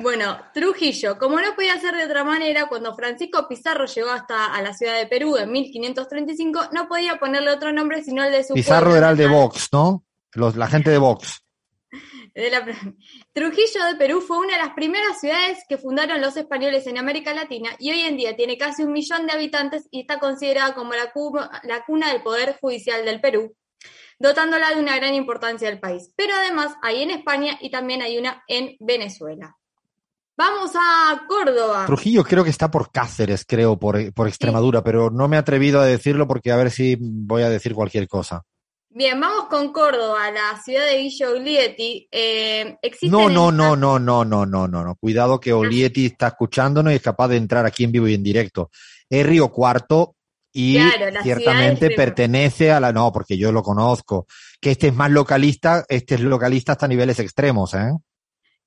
Bueno, 0.00 0.38
Trujillo, 0.54 1.18
como 1.18 1.40
no 1.40 1.54
podía 1.54 1.78
ser 1.78 1.94
de 1.94 2.04
otra 2.04 2.24
manera, 2.24 2.66
cuando 2.66 2.94
Francisco 2.94 3.46
Pizarro 3.48 3.84
llegó 3.86 4.10
hasta 4.10 4.46
a 4.54 4.62
la 4.62 4.72
ciudad 4.72 4.96
de 4.96 5.06
Perú 5.06 5.36
en 5.36 5.52
1535, 5.52 6.70
no 6.72 6.88
podía 6.88 7.16
ponerle 7.18 7.50
otro 7.50 7.70
nombre 7.72 8.02
sino 8.02 8.24
el 8.24 8.32
de 8.32 8.42
su 8.44 8.54
Pizarro 8.54 8.86
pueblo 8.90 8.96
era 8.98 9.10
el 9.10 9.16
de. 9.16 9.26
Vox, 9.26 9.68
¿no? 9.72 10.04
Los, 10.32 10.56
la 10.56 10.68
gente 10.68 10.90
de 10.90 10.98
Vox. 10.98 11.42
De 12.34 12.48
la- 12.48 12.64
Trujillo 13.32 13.84
de 13.86 13.96
Perú 13.96 14.20
fue 14.20 14.38
una 14.38 14.52
de 14.56 14.62
las 14.62 14.74
primeras 14.74 15.18
ciudades 15.20 15.58
que 15.68 15.76
fundaron 15.76 16.20
los 16.20 16.36
españoles 16.36 16.86
en 16.86 16.96
América 16.96 17.34
Latina 17.34 17.70
y 17.80 17.90
hoy 17.90 18.02
en 18.02 18.16
día 18.16 18.36
tiene 18.36 18.56
casi 18.56 18.84
un 18.84 18.92
millón 18.92 19.26
de 19.26 19.32
habitantes 19.32 19.88
y 19.90 20.02
está 20.02 20.20
considerada 20.20 20.72
como 20.74 20.92
la, 20.94 21.10
cu- 21.10 21.36
la 21.64 21.84
cuna 21.84 22.12
del 22.12 22.22
Poder 22.22 22.56
Judicial 22.60 23.04
del 23.04 23.20
Perú, 23.20 23.56
dotándola 24.20 24.70
de 24.70 24.80
una 24.80 24.94
gran 24.96 25.14
importancia 25.14 25.68
del 25.68 25.80
país. 25.80 26.12
Pero 26.14 26.32
además 26.36 26.72
hay 26.82 27.02
en 27.02 27.10
España 27.10 27.58
y 27.60 27.70
también 27.72 28.00
hay 28.00 28.16
una 28.16 28.44
en 28.46 28.76
Venezuela. 28.78 29.56
Vamos 30.40 30.70
a 30.74 31.20
Córdoba. 31.28 31.84
Trujillo 31.84 32.24
creo 32.24 32.42
que 32.42 32.48
está 32.48 32.70
por 32.70 32.90
Cáceres, 32.90 33.44
creo, 33.46 33.78
por, 33.78 34.10
por 34.14 34.26
Extremadura, 34.26 34.82
pero 34.82 35.10
no 35.10 35.28
me 35.28 35.36
he 35.36 35.38
atrevido 35.38 35.78
a 35.80 35.84
decirlo 35.84 36.26
porque 36.26 36.50
a 36.50 36.56
ver 36.56 36.70
si 36.70 36.96
voy 36.98 37.42
a 37.42 37.50
decir 37.50 37.74
cualquier 37.74 38.08
cosa. 38.08 38.42
Bien, 38.88 39.20
vamos 39.20 39.48
con 39.50 39.70
Córdoba, 39.70 40.30
la 40.30 40.58
ciudad 40.62 40.86
de 40.86 40.96
Guillo 40.96 41.32
Oglietti. 41.32 42.08
Eh, 42.10 42.78
No, 43.02 43.28
no, 43.28 43.52
no, 43.52 43.76
no, 43.76 43.98
no, 43.98 44.24
no, 44.24 44.46
no, 44.46 44.66
no, 44.66 44.82
no. 44.82 44.94
Cuidado 44.94 45.38
que 45.38 45.52
Olietti 45.52 46.06
está 46.06 46.28
escuchándonos 46.28 46.94
y 46.94 46.96
es 46.96 47.02
capaz 47.02 47.28
de 47.28 47.36
entrar 47.36 47.66
aquí 47.66 47.84
en 47.84 47.92
vivo 47.92 48.08
y 48.08 48.14
en 48.14 48.22
directo. 48.22 48.70
Es 49.10 49.26
Río 49.26 49.50
Cuarto 49.50 50.16
y 50.54 50.76
Claro, 50.76 51.20
ciertamente 51.22 51.90
pertenece 51.90 52.72
a 52.72 52.80
la, 52.80 52.94
no, 52.94 53.12
porque 53.12 53.36
yo 53.36 53.52
lo 53.52 53.62
conozco. 53.62 54.26
Que 54.58 54.70
este 54.70 54.88
es 54.88 54.94
más 54.94 55.10
localista, 55.10 55.84
este 55.86 56.14
es 56.14 56.22
localista 56.22 56.72
hasta 56.72 56.88
niveles 56.88 57.18
extremos, 57.18 57.74
¿eh? 57.74 57.92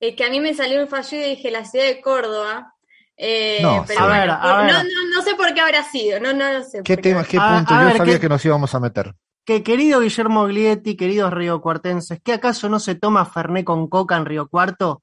Es 0.08 0.16
que 0.16 0.24
a 0.24 0.30
mí 0.30 0.40
me 0.40 0.54
salió 0.54 0.80
un 0.80 0.88
fallo 0.88 1.16
y 1.18 1.22
dije 1.30 1.50
la 1.50 1.64
ciudad 1.64 1.86
de 1.86 2.00
Córdoba. 2.00 2.74
Eh, 3.16 3.60
No, 3.62 3.84
pero 3.86 3.98
sí. 4.00 4.04
A 4.04 4.08
bueno, 4.08 4.20
ver, 4.20 4.30
a 4.30 4.40
por- 4.40 4.64
ver. 4.66 4.72
no, 4.72 4.82
no, 4.82 5.14
no 5.16 5.22
sé 5.22 5.34
por 5.36 5.54
qué 5.54 5.60
habrá 5.60 5.84
sido, 5.84 6.20
no, 6.20 6.32
no 6.32 6.52
lo 6.52 6.64
sé. 6.64 6.82
¿Qué 6.82 6.94
por 6.96 7.02
qué. 7.02 7.10
tema, 7.10 7.24
qué 7.24 7.38
A- 7.40 7.56
punto? 7.56 7.74
a 7.74 7.80
yo 7.80 7.86
ver, 7.86 7.96
sabía 7.96 8.14
¿qué- 8.14 8.20
que 8.20 8.28
nos 8.28 8.44
íbamos 8.44 8.74
a 8.74 8.80
meter. 8.80 9.14
Que 9.44 9.62
querido 9.62 10.00
Guillermo 10.00 10.46
Glietti, 10.46 10.96
queridos 10.96 11.32
riocuartenses, 11.32 12.18
¿qué 12.24 12.32
acaso 12.32 12.68
no 12.68 12.80
se 12.80 12.94
toma 12.94 13.24
Ferné 13.26 13.64
con 13.64 13.88
coca 13.88 14.16
en 14.16 14.24
Río 14.24 14.48
Cuarto? 14.48 15.02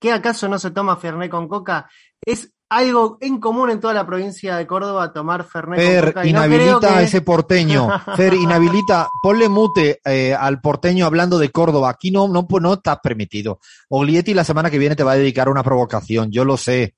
¿Qué 0.00 0.12
acaso 0.12 0.48
no 0.48 0.58
se 0.58 0.70
toma 0.70 0.96
Ferné 0.96 1.28
con 1.28 1.48
coca? 1.48 1.90
Es 2.24 2.52
algo 2.70 3.18
en 3.20 3.40
común 3.40 3.68
en 3.70 3.80
toda 3.80 3.92
la 3.92 4.06
provincia 4.06 4.56
de 4.56 4.66
Córdoba 4.66 5.12
tomar 5.12 5.44
Ferné 5.44 5.76
con 5.76 5.84
Fer, 5.84 6.04
coca. 6.06 6.26
y 6.26 6.32
no 6.32 6.46
inhabilita 6.46 6.98
a 6.98 7.02
ese 7.02 7.20
porteño. 7.20 7.88
Fer, 8.16 8.32
inhabilita, 8.34 9.08
ponle 9.20 9.48
mute 9.48 10.00
eh, 10.04 10.32
al 10.32 10.60
porteño 10.60 11.04
hablando 11.04 11.38
de 11.38 11.50
Córdoba. 11.50 11.90
Aquí 11.90 12.12
no, 12.12 12.28
no, 12.28 12.46
no 12.48 12.72
está 12.74 13.00
permitido. 13.00 13.58
Oglietti 13.88 14.34
la 14.34 14.44
semana 14.44 14.70
que 14.70 14.78
viene 14.78 14.94
te 14.94 15.02
va 15.02 15.12
a 15.12 15.16
dedicar 15.16 15.48
a 15.48 15.50
una 15.50 15.64
provocación, 15.64 16.30
yo 16.30 16.44
lo 16.44 16.56
sé. 16.56 16.94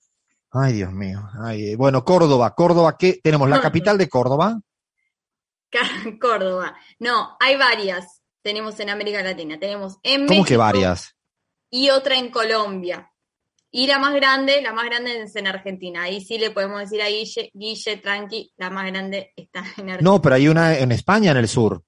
Ay, 0.50 0.74
Dios 0.74 0.92
mío. 0.92 1.26
Ay, 1.42 1.74
bueno, 1.74 2.04
Córdoba, 2.04 2.54
Córdoba, 2.54 2.96
¿qué? 2.98 3.20
Tenemos 3.22 3.48
la 3.48 3.60
capital 3.60 3.96
de 3.96 4.10
Córdoba. 4.10 4.60
Córdoba. 6.20 6.76
No, 6.98 7.36
hay 7.40 7.56
varias. 7.56 8.20
Tenemos 8.42 8.78
en 8.80 8.90
América 8.90 9.22
Latina. 9.22 9.58
Tenemos 9.58 9.98
en 10.02 10.26
¿Cómo 10.26 10.44
que 10.44 10.58
varias? 10.58 11.16
Y 11.70 11.88
otra 11.88 12.16
en 12.16 12.30
Colombia. 12.30 13.11
Y 13.74 13.86
la 13.86 13.98
más 13.98 14.14
grande, 14.14 14.60
la 14.60 14.74
más 14.74 14.84
grande 14.84 15.22
es 15.22 15.34
en 15.34 15.46
Argentina. 15.46 16.02
Ahí 16.02 16.20
sí 16.20 16.38
le 16.38 16.50
podemos 16.50 16.78
decir 16.78 17.00
a 17.00 17.08
Guille, 17.08 17.50
Guille, 17.54 17.96
tranqui, 17.96 18.52
la 18.58 18.68
más 18.68 18.86
grande 18.86 19.32
está 19.34 19.60
en 19.60 19.64
Argentina. 19.64 19.98
No, 20.02 20.20
pero 20.20 20.34
hay 20.34 20.46
una 20.46 20.78
en 20.78 20.92
España, 20.92 21.30
en 21.30 21.38
el 21.38 21.48
sur. 21.48 21.82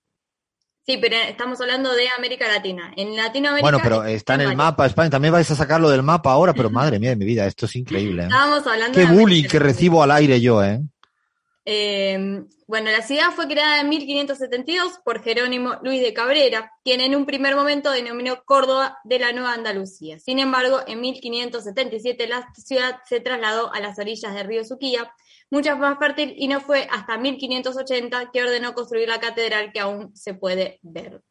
Sí, 0.86 0.98
pero 0.98 1.16
estamos 1.16 1.60
hablando 1.60 1.94
de 1.94 2.08
América 2.16 2.46
Latina. 2.48 2.92
En 2.96 3.14
Latinoamérica. 3.16 3.62
Bueno, 3.62 3.80
pero 3.82 4.04
está 4.04 4.34
en 4.34 4.42
el 4.42 4.56
mapa 4.56 4.86
España. 4.86 5.10
También 5.10 5.32
vais 5.32 5.50
a 5.50 5.54
sacarlo 5.54 5.90
del 5.90 6.02
mapa 6.02 6.32
ahora, 6.32 6.54
pero 6.54 6.70
madre 6.70 6.98
mía 6.98 7.10
de 7.10 7.16
mi 7.16 7.26
vida, 7.26 7.46
esto 7.46 7.66
es 7.66 7.76
increíble. 7.76 8.22
¿eh? 8.22 8.26
Estábamos 8.26 8.66
hablando 8.66 8.98
Qué 8.98 9.06
de 9.06 9.12
bullying 9.12 9.44
que 9.44 9.58
recibo 9.58 10.02
al 10.02 10.10
aire 10.10 10.40
yo, 10.40 10.64
¿eh? 10.64 10.80
Eh, 11.66 12.44
bueno, 12.66 12.90
la 12.90 13.02
ciudad 13.02 13.30
fue 13.34 13.48
creada 13.48 13.80
en 13.80 13.88
1572 13.88 15.00
por 15.04 15.22
Jerónimo 15.22 15.76
Luis 15.82 16.02
de 16.02 16.12
Cabrera, 16.12 16.72
quien 16.82 17.00
en 17.00 17.14
un 17.14 17.24
primer 17.24 17.56
momento 17.56 17.90
denominó 17.90 18.42
Córdoba 18.44 18.98
de 19.04 19.18
la 19.18 19.32
Nueva 19.32 19.54
Andalucía. 19.54 20.18
Sin 20.18 20.38
embargo, 20.38 20.80
en 20.86 21.00
1577 21.00 22.26
la 22.26 22.52
ciudad 22.54 22.98
se 23.08 23.20
trasladó 23.20 23.72
a 23.72 23.80
las 23.80 23.98
orillas 23.98 24.34
del 24.34 24.46
río 24.46 24.64
Suquía, 24.64 25.12
mucho 25.50 25.76
más 25.76 25.98
fértil, 25.98 26.34
y 26.36 26.48
no 26.48 26.60
fue 26.60 26.86
hasta 26.90 27.16
1580 27.16 28.30
que 28.32 28.42
ordenó 28.42 28.74
construir 28.74 29.08
la 29.08 29.20
catedral 29.20 29.72
que 29.72 29.80
aún 29.80 30.14
se 30.14 30.34
puede 30.34 30.80
ver. 30.82 31.22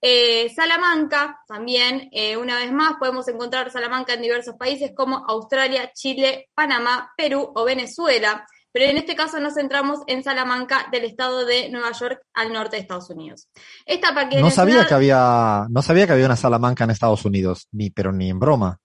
Eh, 0.00 0.52
Salamanca, 0.54 1.40
también, 1.48 2.08
eh, 2.12 2.36
una 2.36 2.58
vez 2.58 2.70
más, 2.70 2.94
podemos 2.98 3.26
encontrar 3.28 3.70
Salamanca 3.72 4.14
en 4.14 4.22
diversos 4.22 4.54
países 4.56 4.92
como 4.94 5.24
Australia, 5.26 5.90
Chile, 5.94 6.50
Panamá, 6.54 7.12
Perú 7.16 7.50
o 7.54 7.64
Venezuela. 7.64 8.46
Pero 8.76 8.90
en 8.90 8.98
este 8.98 9.16
caso 9.16 9.40
nos 9.40 9.54
centramos 9.54 10.00
en 10.06 10.22
Salamanca 10.22 10.88
del 10.92 11.04
estado 11.04 11.46
de 11.46 11.70
Nueva 11.70 11.92
York 11.92 12.20
al 12.34 12.52
norte 12.52 12.76
de 12.76 12.82
Estados 12.82 13.08
Unidos. 13.08 13.48
Esta 13.86 14.12
no 14.38 14.50
sabía 14.50 14.86
que 14.86 14.92
había, 14.92 15.66
no 15.70 15.80
sabía 15.80 16.06
que 16.06 16.12
había 16.12 16.26
una 16.26 16.36
Salamanca 16.36 16.84
en 16.84 16.90
Estados 16.90 17.24
Unidos, 17.24 17.68
ni, 17.72 17.88
pero 17.88 18.12
ni 18.12 18.28
en 18.28 18.38
broma. 18.38 18.78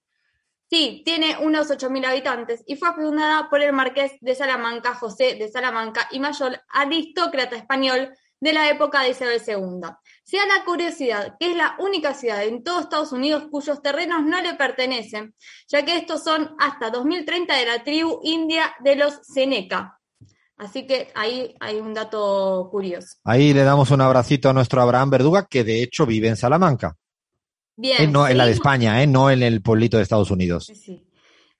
Sí, 0.69 1.01
tiene 1.03 1.35
unos 1.41 1.69
8.000 1.69 2.05
habitantes 2.05 2.63
y 2.65 2.77
fue 2.77 2.93
fundada 2.93 3.49
por 3.49 3.61
el 3.61 3.73
marqués 3.73 4.13
de 4.21 4.33
Salamanca, 4.33 4.95
José 4.95 5.35
de 5.35 5.49
Salamanca 5.49 6.07
y 6.09 6.21
Mayor, 6.21 6.61
aristócrata 6.69 7.57
español 7.57 8.13
de 8.39 8.53
la 8.53 8.69
época 8.69 9.01
de 9.01 9.09
Isabel 9.09 9.41
II. 9.45 9.89
Se 10.31 10.37
da 10.37 10.45
la 10.45 10.63
curiosidad 10.63 11.35
que 11.37 11.51
es 11.51 11.57
la 11.57 11.75
única 11.77 12.13
ciudad 12.13 12.45
en 12.45 12.63
todo 12.63 12.79
Estados 12.79 13.11
Unidos 13.11 13.49
cuyos 13.51 13.81
terrenos 13.81 14.23
no 14.23 14.41
le 14.41 14.53
pertenecen, 14.53 15.35
ya 15.67 15.83
que 15.83 15.97
estos 15.97 16.23
son 16.23 16.55
hasta 16.57 16.89
2030 16.89 17.53
de 17.53 17.65
la 17.65 17.83
tribu 17.83 18.21
india 18.23 18.73
de 18.81 18.95
los 18.95 19.19
Seneca. 19.23 19.99
Así 20.55 20.87
que 20.87 21.09
ahí 21.15 21.53
hay 21.59 21.81
un 21.81 21.93
dato 21.93 22.69
curioso. 22.71 23.17
Ahí 23.25 23.53
le 23.53 23.65
damos 23.65 23.91
un 23.91 23.99
abracito 23.99 24.49
a 24.49 24.53
nuestro 24.53 24.81
Abraham 24.81 25.09
Verduga, 25.09 25.47
que 25.47 25.65
de 25.65 25.83
hecho 25.83 26.05
vive 26.05 26.29
en 26.29 26.37
Salamanca. 26.37 26.95
Bien. 27.75 28.01
Eh, 28.01 28.07
no, 28.07 28.25
en 28.25 28.37
la 28.37 28.45
de 28.45 28.53
España, 28.53 29.03
¿eh? 29.03 29.07
no 29.07 29.29
en 29.29 29.43
el 29.43 29.61
pueblito 29.61 29.97
de 29.97 30.03
Estados 30.03 30.31
Unidos. 30.31 30.71
Sí. 30.73 31.10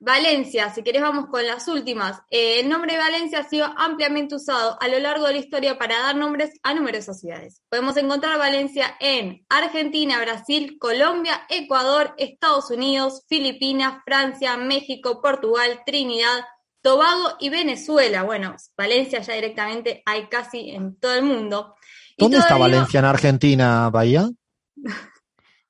Valencia, 0.04 0.74
si 0.74 0.82
querés 0.82 1.04
vamos 1.04 1.28
con 1.28 1.46
las 1.46 1.68
últimas. 1.68 2.22
Eh, 2.32 2.60
el 2.60 2.70
nombre 2.70 2.94
de 2.94 2.98
Valencia 2.98 3.42
ha 3.42 3.48
sido 3.48 3.68
ampliamente 3.78 4.34
usado 4.34 4.76
a 4.82 4.88
lo 4.88 4.98
largo 4.98 5.28
de 5.28 5.34
la 5.34 5.40
historia 5.40 5.78
para 5.78 6.00
dar 6.00 6.16
nombres 6.16 6.60
a 6.64 6.74
numerosas 6.74 7.20
ciudades. 7.20 7.62
Podemos 7.70 7.96
encontrar 7.98 8.40
Valencia 8.40 8.96
en 9.00 9.46
Argentina, 9.48 10.20
Brasil, 10.20 10.78
Colombia, 10.80 11.44
Ecuador, 11.50 12.16
Estados 12.18 12.72
Unidos, 12.72 13.22
Filipinas, 13.30 14.02
Francia, 14.04 14.58
México, 14.58 15.22
Portugal, 15.22 15.82
Trinidad, 15.86 16.46
Tobago 16.82 17.36
y 17.40 17.50
Venezuela. 17.50 18.24
Bueno, 18.24 18.56
Valencia 18.76 19.22
ya 19.22 19.36
directamente 19.36 20.02
hay 20.08 20.26
casi 20.30 20.72
en 20.72 20.96
todo 20.96 21.14
el 21.14 21.26
mundo. 21.26 21.76
¿Dónde 22.18 22.40
está 22.40 22.58
Valencia 22.58 23.02
en 23.02 23.06
Argentina, 23.06 23.90
Bahía? 23.92 24.28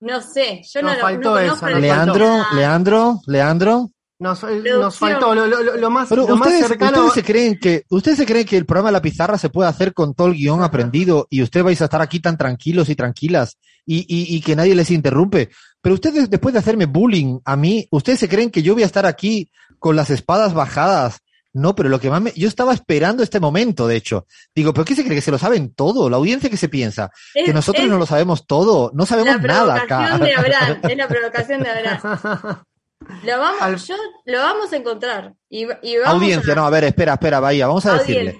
No 0.03 0.19
sé, 0.19 0.63
yo 0.63 0.81
no 0.81 0.95
faltó 0.95 1.35
lo 1.35 1.37
eso, 1.37 1.69
Leandro, 1.69 2.43
Leandro, 2.55 3.21
Leandro. 3.27 3.91
Nos, 4.21 4.43
nos 4.43 4.97
faltó 4.97 5.33
lo, 5.33 5.47
lo, 5.47 5.77
lo 5.77 5.89
más, 5.89 6.07
Pero 6.07 6.27
lo 6.27 6.35
ustedes, 6.35 6.59
más 6.61 6.69
cercano. 6.69 6.97
ustedes 7.05 7.13
se 7.13 7.23
creen 7.23 7.57
que 7.57 7.85
ustedes 7.89 8.19
se 8.19 8.25
creen 8.27 8.45
que 8.45 8.55
el 8.55 8.67
programa 8.67 8.89
de 8.89 8.93
la 8.93 9.01
pizarra 9.01 9.35
se 9.39 9.49
puede 9.49 9.67
hacer 9.67 9.95
con 9.95 10.13
todo 10.13 10.27
el 10.27 10.35
guion 10.35 10.61
aprendido 10.61 11.25
y 11.31 11.41
ustedes 11.41 11.63
vais 11.63 11.81
a 11.81 11.85
estar 11.85 12.03
aquí 12.03 12.19
tan 12.19 12.37
tranquilos 12.37 12.87
y 12.89 12.95
tranquilas 12.95 13.57
y, 13.83 14.01
y, 14.01 14.35
y 14.35 14.41
que 14.41 14.55
nadie 14.55 14.75
les 14.75 14.91
interrumpe. 14.91 15.49
Pero 15.81 15.95
ustedes 15.95 16.29
después 16.29 16.53
de 16.53 16.59
hacerme 16.59 16.85
bullying 16.85 17.39
a 17.43 17.55
mí, 17.55 17.87
ustedes 17.89 18.19
se 18.19 18.29
creen 18.29 18.51
que 18.51 18.61
yo 18.61 18.75
voy 18.75 18.83
a 18.83 18.85
estar 18.85 19.07
aquí 19.07 19.49
con 19.79 19.95
las 19.95 20.11
espadas 20.11 20.53
bajadas. 20.53 21.21
No, 21.53 21.75
pero 21.75 21.89
lo 21.89 21.99
que 21.99 22.11
más 22.11 22.21
me, 22.21 22.31
yo 22.35 22.47
estaba 22.47 22.73
esperando 22.75 23.23
este 23.23 23.39
momento, 23.39 23.87
de 23.87 23.95
hecho. 23.95 24.27
Digo, 24.55 24.71
¿pero 24.71 24.85
qué 24.85 24.95
se 24.95 25.03
cree 25.03 25.15
que 25.15 25.21
se 25.21 25.31
lo 25.31 25.39
saben 25.39 25.73
todo? 25.73 26.11
La 26.11 26.17
audiencia 26.17 26.49
que 26.49 26.57
se 26.57 26.69
piensa 26.69 27.09
que 27.33 27.51
nosotros 27.53 27.85
es 27.85 27.89
no 27.89 27.97
lo 27.97 28.05
sabemos 28.05 28.45
todo, 28.45 28.91
no 28.93 29.05
sabemos 29.07 29.35
la 29.41 29.47
nada 29.47 29.75
acá. 29.77 30.15
provocación 30.15 30.21
de 30.21 30.33
Abraham, 30.35 30.79
es 30.83 30.97
la 30.97 31.07
provocación 31.09 31.63
de 31.63 31.69
Abraham. 31.69 32.63
Lo 33.23 33.39
vamos, 33.39 33.61
Al- 33.61 33.77
yo, 33.77 33.95
lo 34.25 34.37
vamos 34.39 34.71
a 34.73 34.77
encontrar. 34.77 35.33
Y, 35.49 35.63
y 35.81 35.97
vamos 35.97 36.13
Audiencia, 36.21 36.53
a, 36.53 36.55
no, 36.55 36.65
a 36.65 36.69
ver, 36.69 36.83
espera, 36.85 37.13
espera, 37.13 37.39
Bahía, 37.39 37.67
vamos 37.67 37.85
a 37.85 37.97
decirle. 37.97 38.37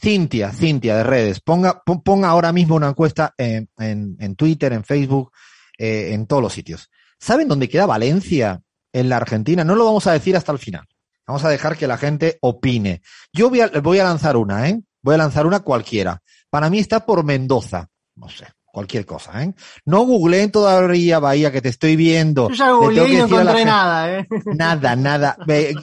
Cintia, 0.00 0.52
Cintia 0.52 0.96
de 0.96 1.02
redes, 1.02 1.40
ponga, 1.40 1.82
pon- 1.84 2.02
ponga 2.02 2.28
ahora 2.28 2.52
mismo 2.52 2.76
una 2.76 2.88
encuesta 2.88 3.34
en, 3.36 3.68
en, 3.78 4.16
en 4.20 4.36
Twitter, 4.36 4.72
en 4.72 4.84
Facebook, 4.84 5.32
eh, 5.76 6.10
en 6.12 6.26
todos 6.26 6.42
los 6.42 6.52
sitios. 6.52 6.88
¿Saben 7.18 7.48
dónde 7.48 7.68
queda 7.68 7.86
Valencia 7.86 8.62
en 8.92 9.08
la 9.08 9.16
Argentina? 9.16 9.64
No 9.64 9.74
lo 9.74 9.84
vamos 9.86 10.06
a 10.06 10.12
decir 10.12 10.36
hasta 10.36 10.52
el 10.52 10.58
final. 10.58 10.86
Vamos 11.26 11.44
a 11.44 11.48
dejar 11.48 11.76
que 11.76 11.88
la 11.88 11.98
gente 11.98 12.38
opine. 12.40 13.02
Yo 13.32 13.50
voy 13.50 13.60
a, 13.60 13.68
voy 13.82 13.98
a 13.98 14.04
lanzar 14.04 14.36
una, 14.36 14.68
¿eh? 14.68 14.80
Voy 15.02 15.14
a 15.16 15.18
lanzar 15.18 15.46
una 15.46 15.60
cualquiera. 15.60 16.22
Para 16.48 16.70
mí 16.70 16.78
está 16.78 17.04
por 17.04 17.24
Mendoza. 17.24 17.88
No 18.14 18.28
sé, 18.28 18.46
cualquier 18.78 19.04
cosa, 19.04 19.42
¿eh? 19.42 19.52
No 19.86 20.02
googleen 20.02 20.52
todavía 20.52 21.18
Bahía, 21.18 21.50
que 21.50 21.60
te 21.60 21.68
estoy 21.68 21.96
viendo. 21.96 22.48
Yo 22.48 22.54
ya 22.54 22.70
googleé 22.70 23.08
y 23.12 23.16
no 23.16 23.24
encontré 23.24 23.64
nada, 23.64 24.18
¿eh? 24.20 24.28
Nada, 24.54 24.94
nada. 24.94 25.36
Eh, 25.48 25.74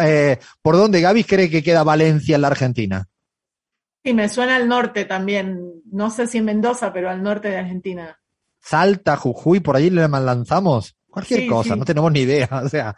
eh, 0.00 0.38
¿Por 0.62 0.76
dónde 0.76 1.00
Gaby 1.00 1.24
cree 1.24 1.50
que 1.50 1.60
queda 1.64 1.82
Valencia 1.82 2.36
en 2.36 2.42
la 2.42 2.46
Argentina? 2.48 3.04
Sí, 4.04 4.14
me 4.14 4.28
suena 4.28 4.54
al 4.54 4.68
norte 4.68 5.04
también. 5.06 5.60
No 5.90 6.08
sé 6.10 6.28
si 6.28 6.38
en 6.38 6.44
Mendoza, 6.44 6.92
pero 6.92 7.10
al 7.10 7.20
norte 7.20 7.48
de 7.48 7.56
Argentina. 7.58 8.16
Salta, 8.60 9.16
Jujuy, 9.16 9.58
por 9.58 9.74
allí 9.74 9.90
le 9.90 10.06
lanzamos. 10.06 10.94
Cualquier 11.10 11.40
Sí, 11.40 11.46
cosa, 11.48 11.74
sí. 11.74 11.78
no 11.80 11.84
tenemos 11.84 12.12
ni 12.12 12.20
idea. 12.20 12.48
O 12.64 12.68
sea, 12.68 12.94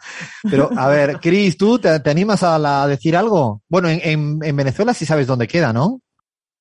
pero 0.47 0.69
a 0.77 0.87
ver, 0.89 1.19
Cris, 1.19 1.57
¿tú 1.57 1.79
te, 1.79 1.99
te 2.01 2.09
animas 2.11 2.43
a, 2.43 2.59
la- 2.59 2.83
a 2.83 2.87
decir 2.87 3.17
algo? 3.17 3.63
Bueno, 3.67 3.89
en, 3.89 3.99
en, 4.03 4.39
en 4.43 4.55
Venezuela 4.55 4.93
sí 4.93 5.05
sabes 5.07 5.25
dónde 5.25 5.47
queda, 5.47 5.73
¿no? 5.73 6.01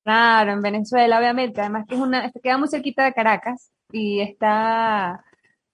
Claro, 0.08 0.52
en 0.52 0.62
Venezuela, 0.62 1.18
obviamente. 1.18 1.60
Además 1.60 1.84
que 1.86 1.94
es 1.94 2.00
una, 2.00 2.30
queda 2.42 2.56
muy 2.56 2.68
cerquita 2.68 3.04
de 3.04 3.12
Caracas 3.12 3.70
y 3.92 4.22
está 4.22 5.22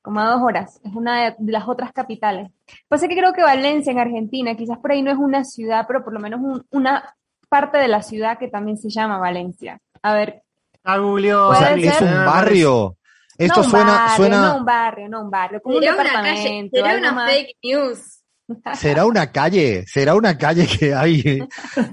como 0.02 0.18
a 0.18 0.26
dos 0.26 0.42
horas. 0.42 0.80
Es 0.84 0.92
una 0.92 1.22
de, 1.38 1.52
las 1.52 1.68
otras 1.68 1.92
capitales. 1.92 2.50
Pasa 2.88 3.06
que 3.06 3.16
creo 3.16 3.32
que 3.32 3.42
Valencia 3.44 3.92
en 3.92 4.00
Argentina, 4.00 4.56
quizás 4.56 4.78
por 4.78 4.90
ahí 4.90 5.02
no 5.02 5.12
es 5.12 5.18
una 5.18 5.44
ciudad, 5.44 5.84
pero 5.86 6.02
por 6.02 6.12
lo 6.12 6.18
menos 6.18 6.40
un- 6.40 6.66
una 6.72 7.14
parte 7.48 7.78
de 7.78 7.86
la 7.86 8.02
ciudad 8.02 8.36
que 8.36 8.48
también 8.48 8.76
se 8.76 8.90
llama 8.90 9.18
Valencia. 9.18 9.78
A 10.02 10.14
ver, 10.14 10.42
La 10.82 10.98
googleó. 10.98 11.50
O 11.50 11.54
sea, 11.54 11.70
Puede 11.70 11.86
es 11.86 11.94
ser. 11.94 12.08
un 12.08 12.26
barrio. 12.26 12.96
Esto 13.38 13.60
no 13.60 13.64
un 13.66 13.70
suena, 13.70 13.92
barrio, 13.92 14.16
suena, 14.16 14.40
no 14.48 14.56
un 14.58 14.64
barrio, 14.64 15.08
no 15.08 15.20
un 15.22 15.30
barrio, 15.30 15.62
como 15.62 15.76
un 15.76 15.80
Será 15.82 15.94
una 15.94 16.04
calle, 16.12 16.40
departamento, 16.72 17.08
una 17.14 17.26
fake 17.26 17.56
news. 17.62 18.23
Será 18.74 19.06
una 19.06 19.32
calle, 19.32 19.84
será 19.86 20.14
una 20.14 20.36
calle 20.38 20.66
que 20.66 20.94
hay. 20.94 21.46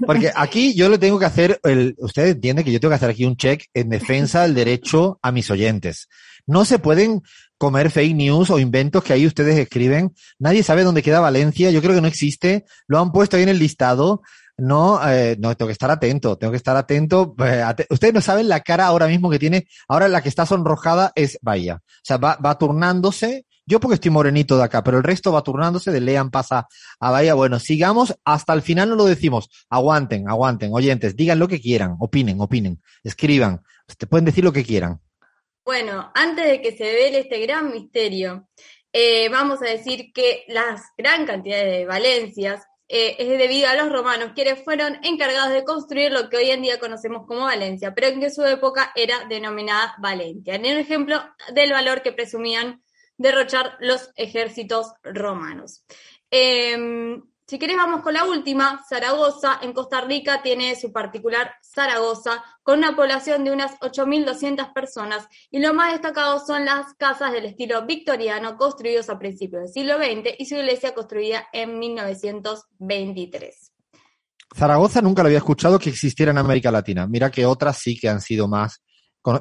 Porque 0.06 0.30
aquí 0.34 0.74
yo 0.74 0.88
le 0.88 0.98
tengo 0.98 1.18
que 1.18 1.24
hacer, 1.24 1.60
el, 1.64 1.94
usted 1.98 2.28
entiende 2.28 2.64
que 2.64 2.72
yo 2.72 2.80
tengo 2.80 2.90
que 2.90 2.96
hacer 2.96 3.10
aquí 3.10 3.24
un 3.24 3.36
check 3.36 3.64
en 3.74 3.88
defensa 3.88 4.42
del 4.42 4.54
derecho 4.54 5.18
a 5.22 5.32
mis 5.32 5.50
oyentes. 5.50 6.08
No 6.46 6.64
se 6.64 6.78
pueden 6.78 7.22
comer 7.56 7.90
fake 7.90 8.16
news 8.16 8.50
o 8.50 8.58
inventos 8.58 9.04
que 9.04 9.12
ahí 9.12 9.26
ustedes 9.26 9.56
escriben. 9.58 10.12
Nadie 10.38 10.62
sabe 10.62 10.82
dónde 10.82 11.02
queda 11.02 11.20
Valencia. 11.20 11.70
Yo 11.70 11.80
creo 11.80 11.94
que 11.94 12.00
no 12.00 12.08
existe. 12.08 12.64
Lo 12.88 12.98
han 12.98 13.12
puesto 13.12 13.36
ahí 13.36 13.44
en 13.44 13.50
el 13.50 13.58
listado. 13.58 14.22
No, 14.58 15.00
eh, 15.08 15.36
no, 15.38 15.56
tengo 15.56 15.68
que 15.68 15.72
estar 15.72 15.90
atento, 15.90 16.36
tengo 16.36 16.50
que 16.50 16.56
estar 16.56 16.76
atento. 16.76 17.34
Eh, 17.38 17.64
ustedes 17.88 18.14
no 18.14 18.20
saben 18.20 18.48
la 18.48 18.60
cara 18.60 18.86
ahora 18.86 19.06
mismo 19.06 19.30
que 19.30 19.38
tiene. 19.38 19.66
Ahora 19.88 20.08
la 20.08 20.22
que 20.22 20.28
está 20.28 20.44
sonrojada 20.44 21.12
es 21.14 21.38
Bahía. 21.40 21.76
O 21.76 22.04
sea, 22.04 22.16
va, 22.16 22.36
va 22.36 22.58
turnándose. 22.58 23.46
Yo 23.72 23.80
porque 23.80 23.94
estoy 23.94 24.10
morenito 24.10 24.58
de 24.58 24.64
acá, 24.64 24.84
pero 24.84 24.98
el 24.98 25.02
resto 25.02 25.32
va 25.32 25.42
turnándose. 25.42 25.90
De 25.90 26.02
Lean 26.02 26.30
pasa 26.30 26.68
a 27.00 27.10
Bahía. 27.10 27.32
Bueno, 27.32 27.58
sigamos. 27.58 28.14
Hasta 28.22 28.52
el 28.52 28.60
final 28.60 28.90
no 28.90 28.96
lo 28.96 29.06
decimos. 29.06 29.48
Aguanten, 29.70 30.28
aguanten. 30.28 30.74
Oyentes, 30.74 31.16
digan 31.16 31.38
lo 31.38 31.48
que 31.48 31.58
quieran. 31.58 31.96
Opinen, 31.98 32.38
opinen. 32.38 32.82
Escriban. 33.02 33.62
Te 33.96 34.06
pueden 34.06 34.26
decir 34.26 34.44
lo 34.44 34.52
que 34.52 34.62
quieran. 34.62 35.00
Bueno, 35.64 36.12
antes 36.14 36.44
de 36.44 36.60
que 36.60 36.76
se 36.76 36.84
vele 36.84 37.20
este 37.20 37.40
gran 37.40 37.72
misterio, 37.72 38.46
eh, 38.92 39.30
vamos 39.30 39.62
a 39.62 39.70
decir 39.70 40.12
que 40.12 40.44
las 40.48 40.82
gran 40.98 41.24
cantidad 41.24 41.64
de 41.64 41.86
Valencias 41.86 42.60
eh, 42.88 43.16
es 43.18 43.38
debido 43.38 43.70
a 43.70 43.74
los 43.74 43.90
romanos, 43.90 44.32
quienes 44.34 44.62
fueron 44.62 44.98
encargados 45.02 45.50
de 45.50 45.64
construir 45.64 46.12
lo 46.12 46.28
que 46.28 46.36
hoy 46.36 46.50
en 46.50 46.60
día 46.60 46.78
conocemos 46.78 47.26
como 47.26 47.44
Valencia, 47.46 47.94
pero 47.94 48.08
en 48.08 48.20
que 48.20 48.28
su 48.28 48.44
época 48.44 48.92
era 48.94 49.24
denominada 49.30 49.94
Valencia. 49.98 50.56
En 50.56 50.66
un 50.66 50.78
ejemplo 50.78 51.24
del 51.54 51.72
valor 51.72 52.02
que 52.02 52.12
presumían 52.12 52.82
derrochar 53.22 53.76
los 53.80 54.10
ejércitos 54.16 54.92
romanos. 55.02 55.84
Em, 56.30 57.22
si 57.46 57.58
querés 57.58 57.76
vamos 57.76 58.02
con 58.02 58.14
la 58.14 58.24
última, 58.24 58.82
Zaragoza, 58.88 59.58
en 59.62 59.72
Costa 59.72 60.00
Rica 60.00 60.42
tiene 60.42 60.74
su 60.74 60.92
particular 60.92 61.52
Zaragoza, 61.62 62.42
con 62.62 62.78
una 62.78 62.96
población 62.96 63.44
de 63.44 63.50
unas 63.50 63.78
8.200 63.80 64.72
personas, 64.72 65.26
y 65.50 65.58
lo 65.58 65.74
más 65.74 65.92
destacado 65.92 66.44
son 66.44 66.64
las 66.64 66.94
casas 66.94 67.32
del 67.32 67.44
estilo 67.44 67.84
victoriano 67.84 68.56
construidos 68.56 69.10
a 69.10 69.18
principios 69.18 69.62
del 69.62 69.72
siglo 69.72 69.96
XX 69.96 70.34
y 70.38 70.46
su 70.46 70.54
iglesia 70.54 70.94
construida 70.94 71.46
en 71.52 71.78
1923. 71.78 73.72
Zaragoza 74.56 75.02
nunca 75.02 75.22
lo 75.22 75.26
había 75.26 75.38
escuchado 75.38 75.78
que 75.78 75.90
existiera 75.90 76.30
en 76.30 76.38
América 76.38 76.70
Latina. 76.70 77.06
Mira 77.06 77.30
que 77.30 77.46
otras 77.46 77.78
sí 77.78 77.98
que 77.98 78.08
han 78.08 78.20
sido 78.20 78.48
más. 78.48 78.82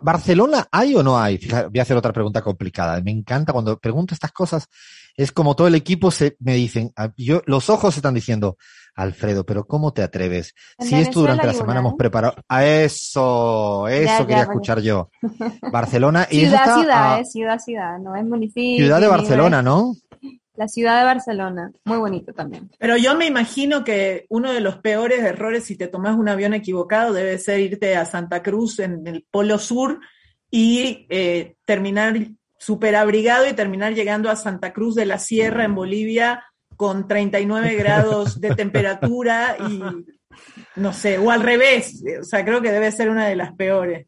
¿Barcelona 0.01 0.67
hay 0.71 0.95
o 0.95 1.03
no 1.03 1.19
hay? 1.19 1.39
Voy 1.69 1.79
a 1.79 1.81
hacer 1.81 1.97
otra 1.97 2.13
pregunta 2.13 2.41
complicada. 2.41 3.01
Me 3.01 3.11
encanta 3.11 3.51
cuando 3.53 3.77
pregunto 3.79 4.13
estas 4.13 4.31
cosas. 4.31 4.67
Es 5.15 5.31
como 5.31 5.55
todo 5.55 5.67
el 5.67 5.75
equipo 5.75 6.09
se 6.11 6.37
me 6.39 6.55
dicen, 6.55 6.91
ah, 6.95 7.11
yo, 7.17 7.41
los 7.45 7.69
ojos 7.69 7.95
están 7.95 8.13
diciendo, 8.13 8.57
Alfredo, 8.95 9.45
pero 9.45 9.65
¿cómo 9.65 9.91
te 9.93 10.03
atreves? 10.03 10.53
En 10.77 10.87
Si 10.87 10.95
esto 10.95 11.19
durante 11.21 11.45
la 11.47 11.53
semana 11.53 11.71
una, 11.73 11.79
hemos 11.81 11.93
¿eh? 11.93 11.97
preparado. 11.97 12.35
A 12.47 12.65
eso, 12.65 13.87
eso 13.87 14.05
Ya, 14.05 14.19
ya, 14.19 14.25
quería 14.27 14.43
escuchar 14.43 14.79
yo. 14.81 15.09
Barcelona 15.71 16.27
y 16.29 16.41
eso 16.41 16.49
Ciudad, 16.51 16.61
está 16.63 16.75
ciudad, 16.79 17.13
a- 17.15 17.19
eh, 17.19 17.25
ciudad, 17.25 17.59
ciudad, 17.59 17.99
no 17.99 18.15
es 18.15 18.23
municipio. 18.25 18.85
ciudad 18.85 19.01
de 19.01 19.07
Barcelona, 19.07 19.59
es- 19.59 19.63
¿no? 19.65 19.93
La 20.55 20.67
ciudad 20.67 20.99
de 20.99 21.05
Barcelona, 21.05 21.71
muy 21.85 21.97
bonito 21.97 22.33
también. 22.33 22.69
Pero 22.77 22.97
yo 22.97 23.15
me 23.15 23.25
imagino 23.25 23.83
que 23.83 24.25
uno 24.29 24.51
de 24.51 24.59
los 24.59 24.77
peores 24.77 25.23
errores 25.23 25.63
si 25.63 25.77
te 25.77 25.87
tomas 25.87 26.17
un 26.17 26.27
avión 26.27 26.53
equivocado 26.53 27.13
debe 27.13 27.37
ser 27.37 27.61
irte 27.61 27.95
a 27.95 28.05
Santa 28.05 28.43
Cruz 28.43 28.79
en 28.79 29.07
el 29.07 29.25
Polo 29.31 29.57
Sur 29.57 30.01
y 30.49 31.07
eh, 31.09 31.55
terminar 31.65 32.15
súper 32.57 32.95
abrigado 32.95 33.47
y 33.47 33.53
terminar 33.53 33.93
llegando 33.93 34.29
a 34.29 34.35
Santa 34.35 34.73
Cruz 34.73 34.93
de 34.95 35.05
la 35.05 35.19
Sierra 35.19 35.63
en 35.63 35.73
Bolivia 35.73 36.43
con 36.75 37.07
39 37.07 37.75
grados 37.77 38.39
de 38.41 38.53
temperatura 38.53 39.55
y 39.69 39.81
no 40.75 40.93
sé, 40.93 41.17
o 41.17 41.31
al 41.31 41.43
revés, 41.43 42.03
o 42.19 42.23
sea, 42.23 42.45
creo 42.45 42.61
que 42.61 42.71
debe 42.71 42.91
ser 42.91 43.09
una 43.09 43.27
de 43.27 43.35
las 43.35 43.53
peores. 43.53 44.07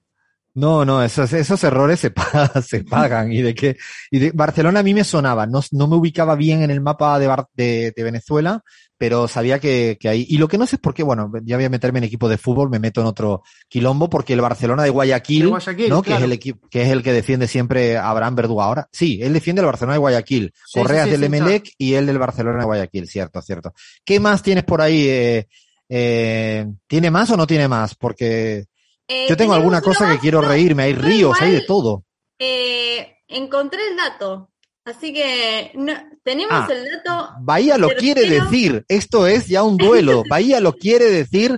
No, 0.55 0.85
no, 0.85 1.03
esos, 1.03 1.33
esos 1.33 1.63
errores 1.63 1.99
se, 1.99 2.13
se 2.65 2.83
pagan. 2.83 3.31
Y 3.31 3.41
de 3.41 3.55
que, 3.55 3.77
y 4.11 4.19
de 4.19 4.31
Barcelona 4.31 4.81
a 4.81 4.83
mí 4.83 4.93
me 4.93 5.03
sonaba, 5.03 5.47
no, 5.47 5.61
no 5.71 5.87
me 5.87 5.95
ubicaba 5.95 6.35
bien 6.35 6.61
en 6.61 6.69
el 6.69 6.79
mapa 6.79 7.17
de, 7.17 7.27
de, 7.55 7.93
de 7.95 8.03
Venezuela, 8.03 8.63
pero 8.95 9.27
sabía 9.27 9.59
que, 9.59 9.97
que 9.99 10.09
ahí. 10.09 10.25
Y 10.29 10.37
lo 10.37 10.47
que 10.47 10.59
no 10.59 10.67
sé 10.67 10.75
es 10.75 10.79
por 10.79 10.93
qué, 10.93 11.01
bueno, 11.01 11.31
ya 11.43 11.57
voy 11.57 11.65
a 11.65 11.69
meterme 11.69 11.99
en 11.99 12.05
equipo 12.05 12.29
de 12.29 12.37
fútbol, 12.37 12.69
me 12.69 12.79
meto 12.79 13.01
en 13.01 13.07
otro 13.07 13.41
quilombo, 13.67 14.09
porque 14.09 14.33
el 14.33 14.41
Barcelona 14.41 14.83
de 14.83 14.91
Guayaquil, 14.91 15.51
¿no? 15.89 16.01
que 16.03 16.13
es 16.13 16.21
el 16.21 16.31
equipo, 16.31 16.67
que 16.69 16.83
es 16.83 16.89
el 16.89 17.01
que 17.01 17.13
defiende 17.13 17.47
siempre 17.47 17.97
a 17.97 18.09
Abraham 18.09 18.35
Verdú 18.35 18.61
ahora. 18.61 18.87
Sí, 18.91 19.19
él 19.23 19.33
defiende 19.33 19.61
el 19.61 19.65
Barcelona 19.65 19.93
de 19.93 19.99
Guayaquil. 19.99 20.53
Correas 20.71 21.09
del 21.09 21.23
Emelec 21.23 21.71
y 21.79 21.95
él 21.95 22.05
del 22.05 22.19
Barcelona 22.19 22.59
de 22.59 22.65
Guayaquil, 22.65 23.07
cierto, 23.07 23.41
cierto. 23.41 23.73
¿Qué 24.05 24.19
más 24.19 24.43
tienes 24.43 24.63
por 24.63 24.81
ahí? 24.81 25.07
Eh, 25.07 25.47
eh, 25.89 26.65
¿Tiene 26.87 27.11
más 27.11 27.29
o 27.31 27.37
no 27.37 27.47
tiene 27.47 27.67
más? 27.67 27.95
Porque 27.95 28.67
Eh, 29.07 29.25
yo 29.29 29.35
tengo 29.37 29.53
alguna 29.53 29.81
cosa 29.81 30.09
que 30.11 30.19
quiero 30.19 30.41
reírme, 30.41 30.83
hay 30.83 30.93
ríos, 30.93 31.39
hay 31.41 31.51
de 31.51 31.61
todo. 31.61 32.03
eh, 32.39 33.17
encontré 33.27 33.79
el 33.89 33.95
dato. 33.97 34.49
Así 34.85 35.13
que 35.13 35.71
no- 35.75 35.93
tenemos 36.23 36.53
Ah, 36.53 36.67
el 36.69 36.85
dato. 36.91 37.29
Bahía 37.41 37.77
lo 37.77 37.87
tercero. 37.87 38.01
quiere 38.13 38.29
decir, 38.29 38.85
esto 38.89 39.27
es 39.27 39.47
ya 39.47 39.63
un 39.63 39.77
duelo. 39.77 40.23
Bahía 40.29 40.59
lo 40.59 40.73
quiere 40.73 41.05
decir. 41.05 41.57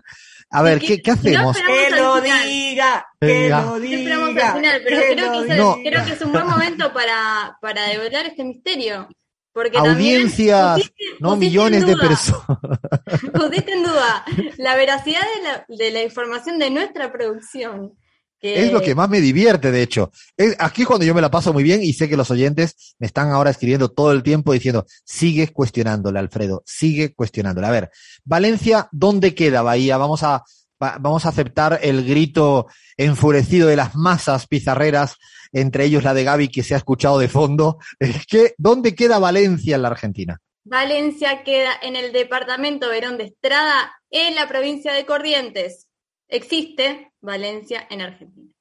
A 0.51 0.61
ver, 0.61 0.79
¿qué, 0.79 1.01
qué 1.01 1.11
hacemos? 1.11 1.57
Que 1.57 1.89
lo 1.95 2.21
diga, 2.21 3.05
que 3.19 3.49
lo 3.49 3.79
diga. 3.79 4.17
al 4.17 4.55
final, 4.57 4.81
pero 4.83 5.01
creo 5.01 5.31
que, 5.31 5.37
es 5.39 5.49
el- 5.49 5.57
No. 5.57 5.77
creo 5.83 6.05
que 6.05 6.13
es 6.13 6.21
un 6.21 6.31
buen 6.31 6.45
momento 6.47 6.93
para, 6.93 7.57
para 7.61 7.87
develar 7.89 8.25
este 8.27 8.43
misterio. 8.43 9.07
Porque 9.55 9.77
Audiencias, 9.77 10.59
también 10.59 10.89
pusiste- 10.89 11.17
no 11.21 11.29
pusiste 11.35 11.45
millones 11.47 11.87
de 11.87 11.95
personas. 11.95 12.45
Pusiste 13.33 13.71
en 13.71 13.83
duda 13.83 14.25
la 14.57 14.75
veracidad 14.75 15.21
de 15.21 15.43
la, 15.43 15.65
de 15.69 15.91
la 15.91 16.03
información 16.03 16.59
de 16.59 16.69
nuestra 16.71 17.09
producción. 17.13 17.93
Que 18.37 18.65
Es 18.65 18.73
lo 18.73 18.81
que 18.81 18.93
más 18.93 19.07
me 19.09 19.21
divierte, 19.21 19.71
de 19.71 19.81
hecho. 19.81 20.11
Es, 20.35 20.57
aquí 20.59 20.81
es 20.81 20.87
cuando 20.89 21.05
yo 21.05 21.15
me 21.15 21.21
la 21.21 21.31
paso 21.31 21.53
muy 21.53 21.63
bien 21.63 21.81
y 21.81 21.93
sé 21.93 22.09
que 22.09 22.17
los 22.17 22.29
oyentes 22.31 22.95
me 22.99 23.07
están 23.07 23.31
ahora 23.31 23.49
escribiendo 23.49 23.89
todo 23.89 24.11
el 24.11 24.23
tiempo 24.23 24.51
diciendo, 24.51 24.85
sigue 25.05 25.47
cuestionándole, 25.53 26.19
Alfredo, 26.19 26.61
sigue 26.65 27.13
cuestionándole. 27.13 27.67
A 27.67 27.71
ver, 27.71 27.91
Valencia, 28.25 28.89
¿dónde 28.91 29.33
queda 29.33 29.61
Bahía? 29.61 29.95
Vamos 29.95 30.21
a, 30.23 30.43
va- 30.81 30.97
vamos 30.99 31.25
a 31.25 31.29
aceptar 31.29 31.79
el 31.81 32.05
grito 32.05 32.67
enfurecido 32.97 33.67
de 33.67 33.75
las 33.75 33.95
masas 33.95 34.47
pizarreras, 34.47 35.17
entre 35.51 35.85
ellos 35.85 36.03
la 36.03 36.13
de 36.13 36.23
Gaby 36.23 36.47
que 36.49 36.63
se 36.63 36.73
ha 36.73 36.77
escuchado 36.77 37.19
de 37.19 37.27
fondo. 37.29 37.77
Es 37.99 38.25
que, 38.25 38.53
¿dónde 38.57 38.95
queda 38.95 39.19
Valencia 39.19 39.75
en 39.75 39.81
la 39.81 39.89
Argentina? 39.89 40.39
Valencia 40.63 41.43
queda 41.43 41.71
en 41.81 41.95
el 41.95 42.11
departamento 42.11 42.89
Verón 42.89 43.17
de 43.17 43.25
Estrada, 43.25 43.93
en 44.09 44.35
la 44.35 44.47
provincia 44.47 44.93
de 44.93 45.05
Corrientes. 45.05 45.87
Existe 46.27 47.11
Valencia 47.21 47.85
en 47.89 48.01
Argentina. 48.01 48.51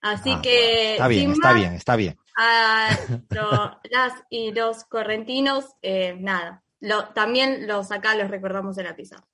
Así 0.00 0.30
Ah, 0.32 0.40
que, 0.42 0.92
está 0.92 1.08
bien, 1.08 1.32
está 1.32 1.48
más, 1.48 1.56
bien, 1.56 1.74
está 1.74 1.96
bien. 1.96 2.16
a 2.36 2.96
lo- 3.30 3.78
las 3.90 4.12
y 4.30 4.52
los 4.52 4.84
correntinos, 4.84 5.66
eh, 5.82 6.16
nada. 6.18 6.62
Lo- 6.80 7.08
también 7.08 7.66
los 7.66 7.90
acá 7.92 8.14
los 8.14 8.30
recordamos 8.30 8.78
en 8.78 8.84
la 8.84 8.96
pizarra. 8.96 9.26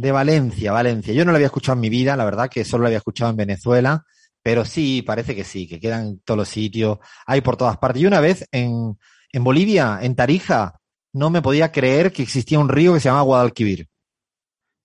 De 0.00 0.12
Valencia, 0.12 0.72
Valencia. 0.72 1.12
Yo 1.12 1.26
no 1.26 1.30
la 1.30 1.36
había 1.36 1.48
escuchado 1.48 1.74
en 1.74 1.80
mi 1.80 1.90
vida, 1.90 2.16
la 2.16 2.24
verdad 2.24 2.48
que 2.48 2.64
solo 2.64 2.84
la 2.84 2.88
había 2.88 2.96
escuchado 2.96 3.30
en 3.30 3.36
Venezuela, 3.36 4.02
pero 4.42 4.64
sí, 4.64 5.02
parece 5.02 5.36
que 5.36 5.44
sí, 5.44 5.68
que 5.68 5.78
quedan 5.78 6.06
en 6.06 6.20
todos 6.20 6.38
los 6.38 6.48
sitios, 6.48 6.98
hay 7.26 7.42
por 7.42 7.58
todas 7.58 7.76
partes. 7.76 8.00
Y 8.00 8.06
una 8.06 8.18
vez 8.20 8.48
en, 8.50 8.98
en 9.30 9.44
Bolivia, 9.44 9.98
en 10.00 10.16
Tarija, 10.16 10.80
no 11.12 11.28
me 11.28 11.42
podía 11.42 11.70
creer 11.70 12.12
que 12.12 12.22
existía 12.22 12.58
un 12.58 12.70
río 12.70 12.94
que 12.94 13.00
se 13.00 13.10
llama 13.10 13.20
Guadalquivir. 13.20 13.88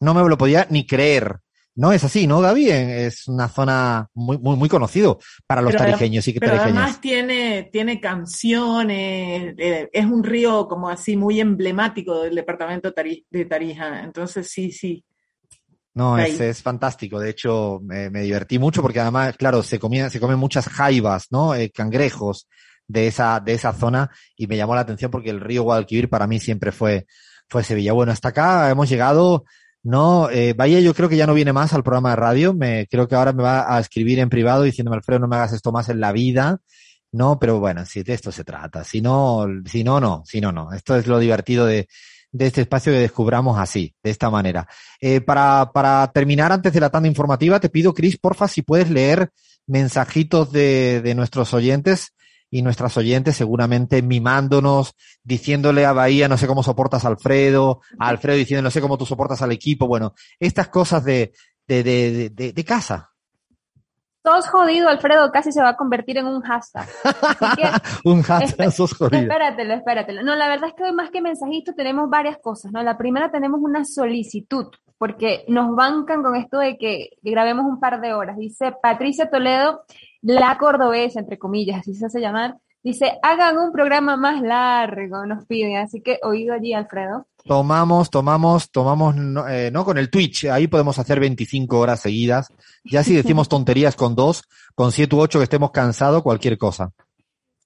No 0.02 0.14
me 0.14 0.28
lo 0.28 0.38
podía 0.38 0.68
ni 0.70 0.86
creer. 0.86 1.40
No 1.76 1.92
es 1.92 2.04
así, 2.04 2.26
¿no, 2.26 2.40
Gaby? 2.40 2.70
Es 2.70 3.28
una 3.28 3.50
zona 3.50 4.08
muy, 4.14 4.38
muy, 4.38 4.56
muy 4.56 4.70
conocido 4.70 5.20
para 5.46 5.62
los 5.62 5.74
Pero 5.74 5.84
tarijeños 5.84 6.26
y 6.28 6.34
Pero 6.34 6.54
tarijeñas. 6.54 6.78
además 6.78 7.02
tiene, 7.02 7.70
tiene 7.72 8.00
canciones, 8.00 9.56
eh, 9.58 9.90
es 9.92 10.06
un 10.06 10.24
río 10.24 10.68
como 10.70 10.88
así 10.90 11.18
muy 11.18 11.42
emblemático 11.42 12.24
del 12.24 12.36
departamento 12.36 12.94
de 13.30 13.46
Tarija. 13.46 14.04
Entonces 14.04 14.48
sí, 14.50 14.72
sí. 14.72 15.04
No, 15.94 16.18
es, 16.18 16.40
es 16.40 16.62
fantástico. 16.62 17.20
De 17.20 17.30
hecho, 17.30 17.80
me, 17.84 18.10
me 18.10 18.22
divertí 18.22 18.60
mucho 18.60 18.82
porque 18.82 19.00
además, 19.00 19.36
claro, 19.38 19.64
se 19.64 19.80
comían, 19.80 20.12
se 20.12 20.20
comen 20.20 20.38
muchas 20.38 20.68
jaivas, 20.68 21.28
¿no? 21.30 21.56
Eh, 21.56 21.72
cangrejos 21.72 22.48
de 22.88 23.08
esa, 23.08 23.40
de 23.40 23.54
esa 23.54 23.74
zona 23.74 24.12
y 24.36 24.48
me 24.48 24.58
llamó 24.58 24.76
la 24.76 24.82
atención 24.82 25.10
porque 25.10 25.30
el 25.30 25.42
río 25.42 25.64
Guadalquivir 25.64 26.10
para 26.10 26.28
mí 26.28 26.40
siempre 26.40 26.72
fue, 26.72 27.06
fue 27.48 27.64
Sevilla. 27.64 27.94
Bueno, 27.94 28.12
hasta 28.12 28.30
acá 28.30 28.70
hemos 28.70 28.90
llegado. 28.90 29.46
No, 29.86 30.32
eh, 30.32 30.56
yo 30.82 30.96
creo 30.96 31.08
que 31.08 31.16
ya 31.16 31.28
no 31.28 31.36
viene 31.36 31.54
más 31.54 31.72
al 31.74 31.84
programa 31.84 32.10
de 32.10 32.16
radio. 32.16 32.56
Me, 32.56 32.88
creo 32.88 33.08
que 33.08 33.14
ahora 33.14 33.34
me 33.34 33.44
va 33.44 33.76
a 33.76 33.80
escribir 33.80 34.18
en 34.18 34.30
privado 34.30 34.64
diciéndome, 34.64 34.98
Alfredo, 34.98 35.20
no 35.20 35.28
me 35.28 35.36
hagas 35.36 35.54
esto 35.54 35.72
más 35.72 35.90
en 35.90 36.00
la 36.00 36.12
vida. 36.12 36.58
No, 37.12 37.38
pero 37.38 37.60
bueno, 37.60 37.86
si 37.86 38.02
de 38.02 38.16
esto 38.16 38.32
se 38.32 38.44
trata. 38.44 38.84
Si 38.84 39.00
no, 39.00 39.46
si 39.68 39.84
no, 39.84 40.00
no, 40.00 40.24
si 40.26 40.42
no, 40.42 40.52
no. 40.52 40.74
Esto 40.74 40.96
es 40.96 41.06
lo 41.06 41.20
divertido 41.20 41.68
de, 41.68 41.88
de 42.32 42.48
este 42.48 42.62
espacio 42.62 42.94
que 42.94 43.00
descubramos 43.00 43.60
así, 43.60 43.94
de 44.02 44.10
esta 44.10 44.32
manera. 44.32 44.68
Eh, 45.00 45.22
para, 45.22 45.72
para 45.72 46.12
terminar, 46.12 46.52
antes 46.52 46.74
de 46.74 46.80
la 46.80 46.90
tanda 46.90 47.08
informativa, 47.08 47.60
te 47.60 47.70
pido, 47.70 47.94
Cris, 47.94 48.18
porfa, 48.18 48.48
si 48.48 48.64
puedes 48.64 48.90
leer 48.90 49.30
mensajitos 49.68 50.52
de, 50.52 51.02
de 51.04 51.14
nuestros 51.14 51.54
oyentes 51.54 52.12
y 52.56 52.62
nuestras 52.62 52.96
oyentes, 52.96 53.36
seguramente 53.36 54.02
mimándonos, 54.02 54.96
diciéndole 55.26 55.86
a 55.86 55.92
Bahía, 55.92 56.30
no 56.30 56.38
sé 56.38 56.48
cómo 56.48 56.64
soportas 56.64 57.04
a 57.04 57.10
Alfredo, 57.10 57.82
a 58.00 58.08
Alfredo 58.08 58.38
diciendo, 58.38 58.62
no 58.62 58.72
sé 58.72 58.80
cómo 58.80 58.98
tú 58.98 59.06
soportas 59.06 59.42
al 59.42 59.52
equipo. 59.52 59.88
Bueno, 59.88 60.14
estas 60.40 60.70
cosas 60.70 61.04
de, 61.04 61.34
de, 61.68 61.84
de, 61.84 62.54
de, 62.54 62.64
casa. 62.64 63.12
Sos 64.24 64.48
jodido, 64.48 64.88
Alfredo, 64.88 65.30
casi 65.34 65.52
se 65.52 65.62
va 65.62 65.70
a 65.72 65.76
convertir 65.76 66.18
en 66.18 66.28
un 66.28 66.42
hashtag. 66.44 66.88
Que 67.58 67.70
Un 68.10 68.22
hashtag, 68.22 68.72
sos 68.72 68.94
jodido. 68.94 69.24
Espératelo, 69.24 69.74
espératelo. 69.74 70.24
No, 70.24 70.34
la 70.36 70.48
verdad 70.48 70.70
es 70.70 70.76
que 70.76 70.84
hoy 70.84 70.94
más 70.94 71.10
que 71.12 71.20
mensajito 71.20 71.74
tenemos 71.74 72.10
varias 72.10 72.38
cosas, 72.38 72.72
¿no? 72.72 72.82
La 72.84 72.98
primera 72.98 73.32
tenemos 73.32 73.60
una 73.62 73.84
solicitud, 73.84 74.68
porque 74.98 75.44
nos 75.50 75.76
bancan 75.76 76.24
con 76.24 76.38
esto 76.38 76.60
de 76.60 76.78
que 76.78 77.10
grabemos 77.22 77.66
un 77.66 77.82
par 77.82 78.00
de 78.00 78.14
horas. 78.14 78.38
Dice 78.38 78.74
Patricia 78.82 79.30
Toledo, 79.30 79.84
la 80.26 80.58
cordobesa, 80.58 81.20
entre 81.20 81.38
comillas, 81.38 81.80
así 81.80 81.94
se 81.94 82.08
hace 82.08 82.20
llamar. 82.20 82.58
Dice, 82.84 83.18
hagan 83.24 83.58
un 83.58 83.72
programa 83.72 84.16
más 84.16 84.42
largo, 84.42 85.26
nos 85.26 85.46
piden. 85.46 85.78
Así 85.78 86.02
que 86.02 86.20
oído 86.24 86.54
allí, 86.54 86.74
Alfredo. 86.74 87.28
Tomamos, 87.44 88.10
tomamos, 88.10 88.72
tomamos, 88.72 89.16
no, 89.16 89.48
eh, 89.48 89.70
no 89.72 89.86
con 89.86 89.98
el 89.98 90.10
Twitch, 90.10 90.46
ahí 90.46 90.68
podemos 90.68 90.98
hacer 90.98 91.20
25 91.20 91.80
horas 91.80 92.00
seguidas. 92.00 92.48
Ya 92.84 93.04
si 93.04 93.16
decimos 93.16 93.50
tonterías 93.50 93.96
con 93.96 94.16
dos, 94.16 94.44
con 94.74 94.92
siete 94.92 95.16
u 95.16 95.20
ocho 95.20 95.40
que 95.40 95.44
estemos 95.44 95.72
cansados, 95.72 96.24
cualquier 96.24 96.58
cosa. 96.58 96.92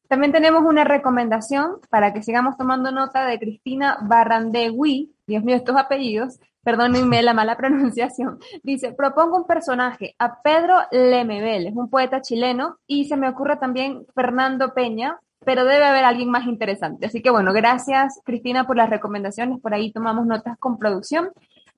También 0.09 0.31
tenemos 0.31 0.63
una 0.65 0.83
recomendación 0.83 1.79
para 1.89 2.13
que 2.13 2.23
sigamos 2.23 2.57
tomando 2.57 2.91
nota 2.91 3.25
de 3.25 3.39
Cristina 3.39 3.99
Barrandegui. 4.01 5.13
Dios 5.27 5.43
mío, 5.43 5.55
estos 5.55 5.77
apellidos. 5.77 6.39
Perdónenme 6.63 7.21
la 7.23 7.33
mala 7.33 7.57
pronunciación. 7.57 8.39
Dice, 8.63 8.93
propongo 8.93 9.37
un 9.37 9.47
personaje, 9.47 10.15
a 10.19 10.41
Pedro 10.41 10.75
Lemebel, 10.91 11.67
es 11.67 11.75
un 11.75 11.89
poeta 11.89 12.21
chileno, 12.21 12.77
y 12.87 13.05
se 13.05 13.17
me 13.17 13.29
ocurre 13.29 13.57
también 13.57 14.05
Fernando 14.13 14.73
Peña, 14.73 15.19
pero 15.45 15.65
debe 15.65 15.85
haber 15.85 16.03
alguien 16.03 16.29
más 16.29 16.45
interesante. 16.45 17.05
Así 17.05 17.21
que 17.21 17.29
bueno, 17.29 17.53
gracias 17.53 18.19
Cristina 18.25 18.67
por 18.67 18.75
las 18.75 18.89
recomendaciones, 18.89 19.59
por 19.61 19.73
ahí 19.73 19.91
tomamos 19.91 20.25
notas 20.25 20.57
con 20.59 20.77
producción. 20.77 21.29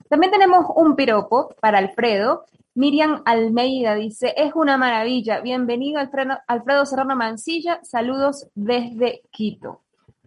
También 0.09 0.31
tenemos 0.31 0.65
un 0.75 0.95
piropo 0.95 1.55
para 1.61 1.77
Alfredo. 1.77 2.45
Miriam 2.73 3.21
Almeida 3.25 3.95
dice, 3.95 4.33
es 4.35 4.53
una 4.55 4.77
maravilla. 4.77 5.39
Bienvenido 5.41 5.99
Alfredo, 5.99 6.37
Alfredo 6.47 6.85
Serrano 6.85 7.15
Mancilla. 7.15 7.79
Saludos 7.83 8.47
desde 8.55 9.21
Quito. 9.31 9.81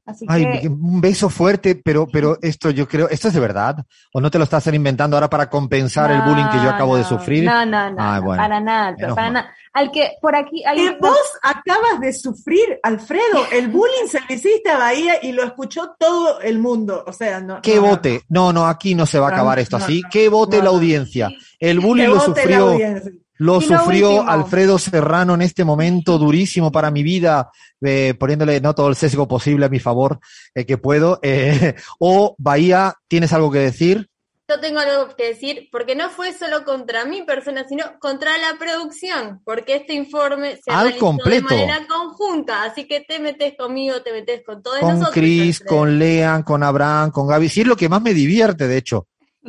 Así 0.07 0.27
Ay, 0.29 0.61
que 0.61 0.69
un 0.69 1.01
beso 1.01 1.31
fuerte, 1.31 1.77
pero, 1.83 2.07
pero 2.07 2.37
esto 2.43 2.69
yo 2.69 2.87
creo, 2.87 3.09
¿esto 3.09 3.29
es 3.29 3.35
de 3.35 3.41
verdad? 3.41 3.87
¿O 4.13 4.21
no 4.21 4.31
te 4.31 4.37
lo 4.37 4.45
estás 4.45 4.67
inventando 4.67 5.17
ahora 5.17 5.31
para 5.31 5.49
compensar 5.49 6.11
el 6.11 6.21
bullying 6.21 6.49
que 6.51 6.59
yo 6.63 6.69
acabo 6.69 6.97
de 6.97 7.03
no, 7.03 7.09
sufrir? 7.09 7.45
No, 7.45 7.65
no, 7.65 7.91
no, 7.91 7.97
Ay, 7.99 8.21
no, 8.21 8.27
bueno, 8.27 8.43
para 8.43 8.61
nada, 8.61 9.15
para 9.15 9.31
nada. 9.31 9.55
Al 9.73 9.91
que 9.91 10.11
por 10.21 10.37
aquí 10.37 10.63
hay 10.65 10.77
Que 10.77 10.97
vos 11.01 11.19
acabas 11.43 12.01
de 12.01 12.13
sufrir, 12.13 12.79
Alfredo, 12.83 13.47
el 13.53 13.69
bullying 13.69 14.07
se 14.09 14.21
lo 14.21 14.27
hiciste 14.29 14.71
a 14.71 14.77
Bahía 14.79 15.15
y 15.23 15.33
lo 15.33 15.43
escuchó 15.43 15.95
todo 15.99 16.39
el 16.41 16.59
mundo. 16.59 17.03
O 17.07 17.13
sea, 17.13 17.41
no. 17.41 17.63
¿Qué 17.63 17.77
no, 17.77 17.83
no, 17.83 17.89
vote? 17.89 18.23
No, 18.29 18.53
no, 18.53 18.67
aquí 18.67 18.95
no 18.95 19.07
se 19.07 19.19
va 19.19 19.29
a 19.29 19.31
No, 19.31 19.37
acabar 19.37 19.59
esto 19.59 19.79
no, 19.79 19.85
así. 19.87 20.03
no, 20.03 20.09
¿Qué 20.13 20.29
vote 20.29 20.59
no, 20.59 20.65
la 20.65 20.71
no. 20.71 20.77
audiencia? 20.77 21.31
El 21.59 21.81
Que 21.81 21.87
bullying 21.87 22.09
lo 22.09 22.21
sufrió, 22.21 22.69
audiencia. 22.73 23.13
Lo 23.39 23.61
Y 23.61 23.65
sufrió. 23.67 24.23
Alfredo 24.29 24.79
Serrano 24.79 25.35
en 25.35 25.43
este 25.43 25.65
momento 25.65 26.19
durísimo 26.19 26.71
para 26.71 26.91
mi 26.91 27.03
vida, 27.03 27.51
eh, 27.81 28.15
poniéndole 28.19 28.61
no 28.61 28.75
todo 28.75 28.89
el 28.89 28.97
sesgo 28.97 29.27
posible 29.29 29.67
a 29.67 29.69
mi 29.69 29.81
favor 29.81 30.21
eh, 30.55 30.65
que 30.65 30.79
puedo. 30.79 31.19
eh, 31.23 31.75
o 31.99 32.35
Bahía, 32.39 32.95
¿tienes 33.09 33.33
algo 33.33 33.51
que 33.51 33.59
decir? 33.59 34.09
yo 34.47 34.61
tengo 34.61 34.79
algo 34.79 35.17
que 35.17 35.29
decir, 35.29 35.69
porque 35.73 35.97
no 35.97 36.11
fue 36.11 36.35
solo 36.35 36.65
contra 36.67 37.07
mi 37.07 37.23
persona, 37.23 37.65
sino 37.67 37.99
contra 37.99 38.37
la 38.37 38.59
producción, 38.59 39.41
porque 39.43 39.77
este 39.77 39.95
informe 39.95 40.59
se 40.63 40.71
Al 40.71 40.99
completo. 40.99 41.49
de 41.49 41.55
manera 41.63 41.87
conjunta, 41.89 42.63
así 42.65 42.87
que 42.87 43.01
te 43.01 43.19
metes 43.21 43.55
conmigo, 43.59 44.03
te 44.03 44.13
metes 44.13 44.43
con 44.45 44.63
todos 44.63 44.81
Con 44.81 44.91
nosotros. 44.91 45.15
Chris, 45.15 45.63
Alfredo. 45.63 45.79
con 45.81 45.99
Lean, 45.99 46.43
con 46.43 46.63
Abraham, 46.63 47.11
con 47.11 47.27
Gaby. 47.27 47.49
Sí, 47.49 47.63
es 47.63 47.67
lo 47.67 47.75
que 47.75 47.89
más 47.89 48.03
me 48.03 48.13
divierte, 48.13 48.69
de 48.69 48.77
hecho. 48.77 49.07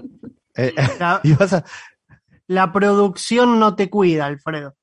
Eh, 0.57 0.73
ibas 1.23 1.51
a- 1.51 1.65
la 2.47 2.71
producción 2.71 3.59
no 3.59 3.75
te 3.75 3.89
cuida, 3.89 4.25
Alfredo. 4.25 4.75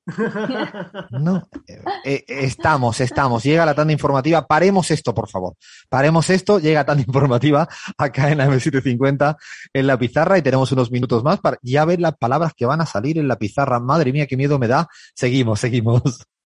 No, 1.11 1.47
eh, 1.67 1.81
eh, 2.03 2.23
estamos, 2.27 2.99
estamos. 2.99 3.43
Llega 3.43 3.65
la 3.65 3.73
tanda 3.73 3.93
informativa. 3.93 4.45
Paremos 4.45 4.91
esto, 4.91 5.13
por 5.13 5.29
favor. 5.29 5.55
Paremos 5.89 6.29
esto. 6.29 6.59
Llega 6.59 6.85
tanda 6.85 7.03
informativa 7.07 7.67
acá 7.97 8.29
en 8.31 8.39
la 8.39 8.47
M750 8.47 9.37
en 9.73 9.87
la 9.87 9.97
pizarra 9.97 10.37
y 10.37 10.41
tenemos 10.41 10.71
unos 10.71 10.91
minutos 10.91 11.23
más 11.23 11.39
para 11.39 11.57
ya 11.61 11.85
ver 11.85 11.99
las 11.99 12.17
palabras 12.17 12.53
que 12.55 12.65
van 12.65 12.81
a 12.81 12.85
salir 12.85 13.17
en 13.17 13.27
la 13.27 13.37
pizarra. 13.37 13.79
Madre 13.79 14.11
mía, 14.11 14.27
qué 14.27 14.35
miedo 14.35 14.59
me 14.59 14.67
da. 14.67 14.87
Seguimos, 15.15 15.59
seguimos. 15.59 16.01